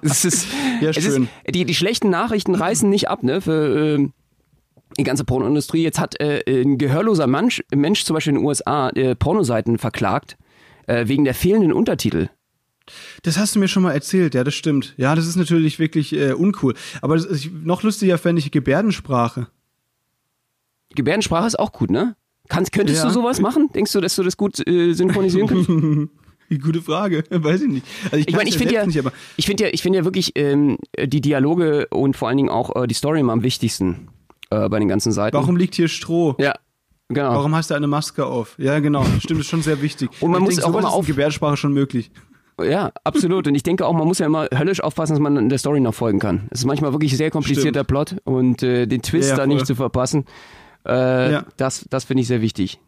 [0.01, 0.47] es ist,
[0.81, 1.27] Ja, es ist, schön.
[1.47, 4.13] die, die schlechten Nachrichten reißen nicht ab, ne, für ähm,
[4.97, 5.83] die ganze Pornoindustrie.
[5.83, 10.37] Jetzt hat äh, ein gehörloser Mensch, Mensch zum Beispiel in den USA äh, Pornoseiten verklagt
[10.87, 12.29] äh, wegen der fehlenden Untertitel.
[13.21, 14.95] Das hast du mir schon mal erzählt, ja, das stimmt.
[14.97, 16.73] Ja, das ist natürlich wirklich äh, uncool.
[17.01, 19.47] Aber das ist, noch lustiger fände ich Gebärdensprache.
[20.95, 22.15] Gebärdensprache ist auch gut, ne?
[22.49, 23.07] Kannst, könntest Ja.
[23.07, 23.69] du sowas machen?
[23.73, 25.47] Denkst du, dass du das gut äh, synchronisieren
[26.49, 26.63] kannst?
[26.63, 27.85] Gute Frage, weiß ich nicht.
[28.05, 30.31] Also ich Ich meine, ich finde ja, aber ich finde ja, ich finde ja wirklich
[30.35, 34.09] ähm, die Dialoge und vor allen Dingen auch äh, die Story immer am wichtigsten
[34.49, 35.37] äh, bei den ganzen Seiten.
[35.37, 36.35] warum liegt hier Stroh?
[36.39, 36.53] Ja,
[37.07, 37.33] genau.
[37.35, 38.55] Warum hast du eine Maske auf?
[38.57, 39.05] Ja, genau.
[39.19, 40.09] Stimmt, ist schon sehr wichtig.
[40.21, 42.09] Und man ich muss denk, auch immer auf- Gebärdensprache schon möglich.
[42.61, 43.47] Ja, absolut.
[43.47, 45.79] Und ich denke auch, man muss ja immer höllisch aufpassen, dass man in der Story
[45.79, 46.47] noch folgen kann.
[46.49, 49.53] Es ist manchmal wirklich sehr komplizierter Plot und äh, den Twist Ja, da voll.
[49.53, 50.25] nicht zu verpassen,
[50.85, 51.45] äh, Ja.
[51.57, 52.79] das, das finde ich sehr wichtig.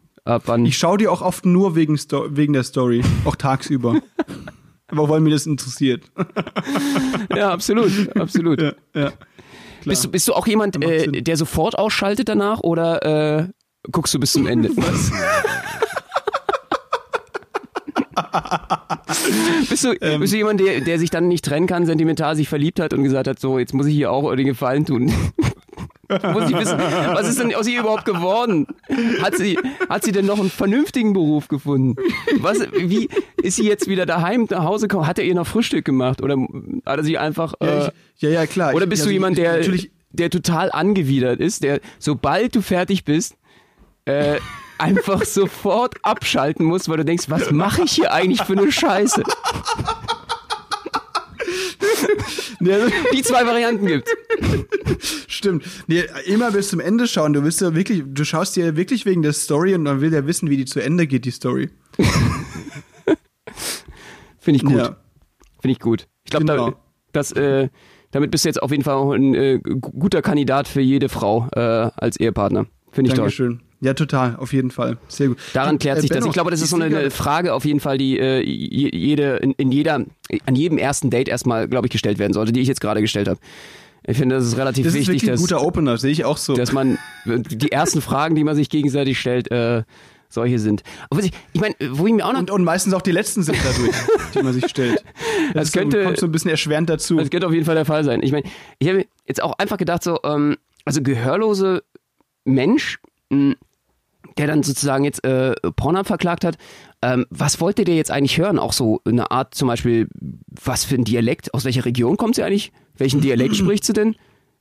[0.64, 4.00] Ich schaue die auch oft nur wegen, Sto wegen der Story, auch tagsüber.
[4.86, 6.04] aber weil mir das interessiert.
[7.36, 8.60] ja, absolut, absolut.
[8.62, 9.12] ja, ja.
[9.84, 13.48] Bist, du, bist du auch jemand, äh, der sofort ausschaltet danach oder äh,
[13.90, 14.70] guckst du bis zum Ende?
[19.68, 20.20] bist, du, Ähm.
[20.20, 23.02] bist du jemand, der, der sich dann nicht trennen kann, sentimental sich verliebt hat und
[23.02, 25.12] gesagt hat, so, jetzt muss ich hier auch den Gefallen tun?
[26.32, 28.66] Muss ich wissen, was ist denn aus ihr überhaupt geworden?
[29.22, 29.58] Hat sie,
[29.88, 31.96] hat sie denn noch einen vernünftigen Beruf gefunden?
[32.40, 33.08] Was, wie
[33.42, 35.06] ist sie jetzt wieder daheim nach Hause gekommen?
[35.06, 36.36] Hat er ihr noch Frühstück gemacht oder
[36.86, 38.74] hat er sie einfach Ja, äh, ich, ja, ja, klar.
[38.74, 42.54] oder Ich- bist also du jemand, ich, der, Natürlich, der total angewidert ist, der sobald
[42.54, 43.36] du fertig bist,
[44.04, 44.36] äh,
[44.78, 49.22] einfach sofort abschalten muss, weil du denkst, was mache ich hier eigentlich für eine Scheiße?
[53.12, 54.10] Die zwei Varianten gibt's.
[55.28, 55.64] stimmt.
[55.86, 57.32] Nee, immer bis zum Ende schauen.
[57.32, 60.26] Du willst ja wirklich, du schaust dir wirklich wegen der Story und man will ja
[60.26, 61.70] wissen, wie die zu Ende geht, die Story.
[64.38, 64.76] Finde ich gut.
[64.76, 64.96] Ja.
[65.60, 66.08] Finde ich gut.
[66.24, 66.74] Ich glaube, da, Genau.
[67.12, 67.68] das, äh,
[68.10, 71.08] damit bist du jetzt auf jeden Fall auch ein äh, gu- guter Kandidat für jede
[71.08, 72.66] Frau äh, als Ehepartner.
[72.90, 73.24] Finde ich toll.
[73.24, 73.62] Dankeschön.
[73.84, 74.96] Ja, total, auf jeden Fall.
[75.08, 75.38] Sehr gut.
[75.54, 76.18] Daran klärt äh, sich das.
[76.18, 79.36] Benno, Ich glaube, das ist so eine, Frage auf jeden Fall, die äh, je- jede,
[79.38, 80.04] in, in jeder,
[80.46, 83.26] an jedem ersten Date erstmal, glaube ich, gestellt werden sollte, die ich jetzt gerade gestellt
[83.28, 83.40] habe.
[84.06, 86.54] Ich finde, das ist relativ Das ist wichtig, dass, guter Opener, sehe ich auch so.
[86.54, 89.82] dass man die ersten Fragen, die man sich gegenseitig stellt, äh,
[90.28, 90.82] solche sind.
[91.10, 93.42] Aber ich, ich meine, wo ich mir auch noch, und, und meistens auch die letzten
[93.42, 93.94] sind dadurch,
[94.34, 95.02] die man sich stellt.
[95.54, 97.16] Das, ist könnte- so, kommt so ein bisschen erschwerend dazu.
[97.16, 98.22] das könnte auf jeden Fall der Fall sein.
[98.22, 98.44] Ich meine,
[98.78, 101.82] ich habe jetzt auch einfach gedacht, so, ähm, also gehörlose
[102.44, 102.98] Mensch,
[103.30, 103.54] mh,
[104.38, 106.56] der dann sozusagen jetzt äh, Pornhub verklagt hat.
[107.02, 108.58] Ähm, was wollte der jetzt eigentlich hören?
[108.58, 110.08] Auch so eine Art zum Beispiel,
[110.48, 111.52] was für ein Dialekt?
[111.54, 112.72] Aus welcher Region kommt sie eigentlich?
[112.96, 114.16] Welchen Dialekt spricht sie denn?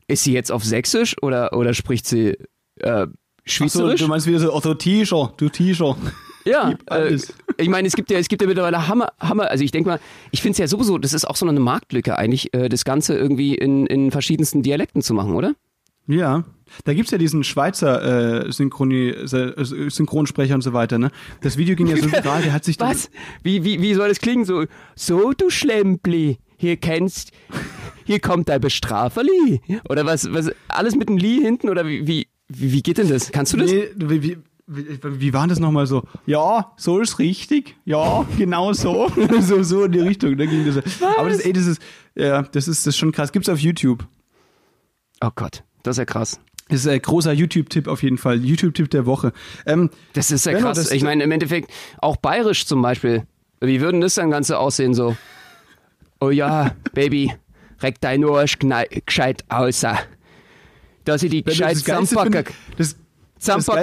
[0.08, 2.38] Ist sie jetzt auf Sächsisch oder, oder spricht sie
[2.80, 3.08] äh,
[3.46, 4.00] Schweizerisch?
[4.00, 5.98] So, du meinst wieder so, oh, T-Shirt, du T-Shirt.
[6.46, 7.18] Ja, äh,
[7.58, 9.50] ich meine, es gibt ja, es gibt ja mittlerweile Hammer, Hammer.
[9.50, 10.00] Also ich denke mal,
[10.32, 13.16] ich finde es ja sowieso, das ist auch so eine Marktlücke eigentlich, äh, das Ganze
[13.16, 15.56] irgendwie in, in verschiedensten Dialekten zu machen, oder?
[16.08, 16.44] Ja,
[16.84, 21.12] da gibt's ja diesen Schweizer äh, Synchroni Synchronsprecher und so weiter, ne?
[21.42, 23.10] Das Video ging ja so viral, der hat sich Was?
[23.44, 24.46] Wie, wie, wie soll das klingen?
[24.46, 27.32] So, so du Schlempli, hier kennst,
[28.06, 29.62] hier kommt dein Bestraferli.
[29.90, 33.32] Oder was, was, alles mit einem Li hinten oder wie, wie, wie geht denn das?
[33.32, 33.72] Kannst du das?
[33.72, 34.38] Nee, wie, wie,
[34.68, 36.04] wie, wie war das nochmal so?
[36.26, 37.76] Ja, so ist richtig.
[37.86, 39.10] Ja, genau so.
[39.42, 40.38] so, so in die Richtung.
[40.38, 40.78] Da ging das.
[41.18, 41.82] Aber das, ey, das ist,
[42.16, 43.32] ja, das ist, das ist schon krass.
[43.32, 44.08] Gibt's auf YouTube.
[45.24, 46.40] Oh Gott, das ist ja krass.
[46.70, 48.44] Das ist ein großer YouTube-Tipp auf jeden Fall.
[48.44, 49.34] YouTube-Tipp der Woche.
[49.66, 50.92] Ähm, Das ist ja krass.
[50.92, 53.24] ich meine, im Endeffekt, auch bayerisch zum Beispiel.
[53.60, 55.16] Wie würden das dann Ganze aussehen so?
[56.20, 57.34] Oh ja, Baby,
[57.82, 60.00] reck dein gnei- gescheit außer.
[61.04, 61.86] Dass ich die gescheit find-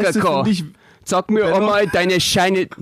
[0.05, 0.65] das, finde ich,
[1.05, 2.69] Sag mir einmal deine Scheine.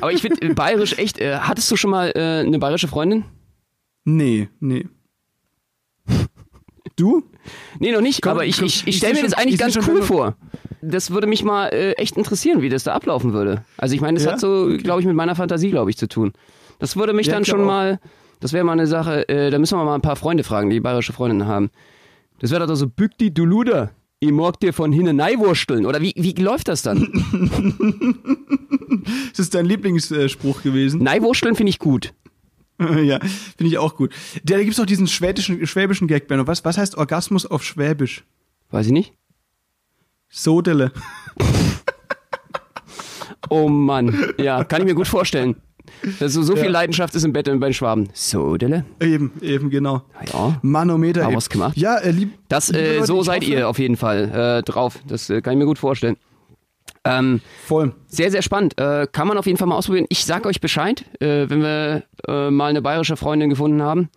[0.00, 1.18] Aber ich finde äh, bayerisch echt.
[1.20, 3.24] Äh, hattest du schon mal äh, eine bayerische Freundin?
[4.04, 4.86] nee, nee.
[6.96, 7.24] Du?
[7.80, 8.22] Nee, noch nicht.
[8.22, 10.02] Komm, aber ich, komm, ich, ich stelle mir das schon- eigentlich ich seh ganz cool
[10.02, 10.36] vor.
[10.80, 13.64] Das würde mich mal äh, echt interessieren, wie das da ablaufen würde.
[13.78, 14.32] Also ich meine, das Ja?
[14.32, 16.32] hat so, glaube ich, mit meiner Fantasie, glaube ich, zu tun.
[16.78, 17.66] Das würde mich Ja, dann schon auch.
[17.66, 18.00] mal.
[18.40, 19.28] Das wäre mal eine Sache.
[19.28, 21.70] Äh, da müssen wir mal ein paar Freunde fragen, die bayerische Freundinnen haben.
[22.40, 23.90] Das wäre doch so, bück die du Luder.
[24.20, 25.86] Ich mag dir von hinten neiwursteln.
[25.86, 27.08] Oder wie, wie läuft das dann?
[29.30, 31.02] Das ist dein Lieblingsspruch gewesen.
[31.02, 32.14] Neiwursteln finde ich gut.
[33.02, 34.12] ja, finde ich auch gut.
[34.42, 36.46] Da gibt's auch diesen schwäbischen, schwäbischen Gag, Benno.
[36.46, 38.24] Was, was heißt Orgasmus auf Schwäbisch?
[38.70, 39.12] Weiß ich nicht.
[40.28, 40.92] Sodele.
[43.50, 45.56] Oh Mann, ja, kann ich mir gut vorstellen.
[46.18, 48.08] Dass so, viel Leidenschaft ist im Bett bei den Schwaben.
[48.14, 48.84] So, Dille.
[49.00, 50.02] Eben, eben, genau.
[50.32, 50.58] Ja.
[50.62, 51.24] Manometer.
[51.24, 51.76] Haben wir's gemacht.
[51.76, 54.98] Ja, äh, lieb, Das, äh, so seid ihr auf jeden Fall äh, drauf.
[55.06, 56.16] Das äh, kann ich mir gut vorstellen.
[57.04, 57.92] Ähm, Voll.
[58.06, 58.78] sehr, sehr spannend.
[58.78, 60.06] Äh, kann man auf jeden Fall mal ausprobieren.
[60.08, 64.08] Ich sag euch Bescheid, äh, wenn wir äh, mal eine bayerische Freundin gefunden haben.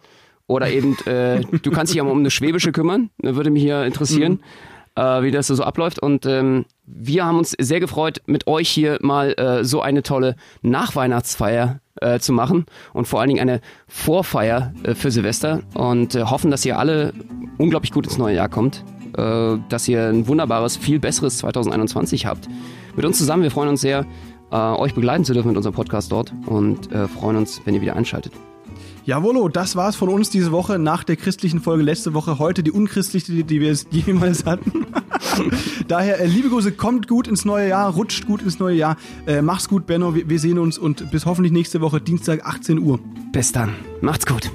[0.48, 3.10] Oder eben, äh, du kannst dich ja mal um eine schwäbische kümmern.
[3.20, 4.40] Da würde mich hier interessieren,
[4.96, 6.00] äh, wie das so abläuft.
[6.00, 10.36] Und ähm, wir haben uns sehr gefreut, mit euch hier mal äh, so eine tolle
[10.62, 12.66] Nachweihnachtsfeier äh, zu machen.
[12.94, 15.60] Und vor allen Dingen eine Vorfeier äh, für Silvester.
[15.74, 17.14] Und äh, hoffen, dass ihr alle
[17.58, 18.86] unglaublich gut ins neue Jahr kommt.
[19.18, 22.48] Äh, dass ihr ein wunderbares, viel besseres 2021 habt.
[22.96, 24.06] Mit uns zusammen, wir freuen uns sehr,
[24.52, 27.82] äh, euch begleiten zu dürfen mit unserem Podcast dort und äh, freuen uns, wenn ihr
[27.82, 28.34] wieder einschaltet.
[29.06, 32.38] Jawollo, das war's von uns diese Woche nach der christlichen Folge letzte Woche.
[32.40, 34.86] Heute die unchristliche, die, wir es jemals hatten.
[35.88, 38.98] Daher, äh, liebe Grüße, kommt gut ins neue Jahr, rutscht gut ins neue Jahr.
[39.26, 40.14] Äh, mach's gut, Benno.
[40.14, 43.00] Wir, wir sehen uns und bis hoffentlich nächste Woche, Dienstag, 18 Uhr.
[43.32, 43.74] Bis dann.
[44.02, 44.52] Macht's gut.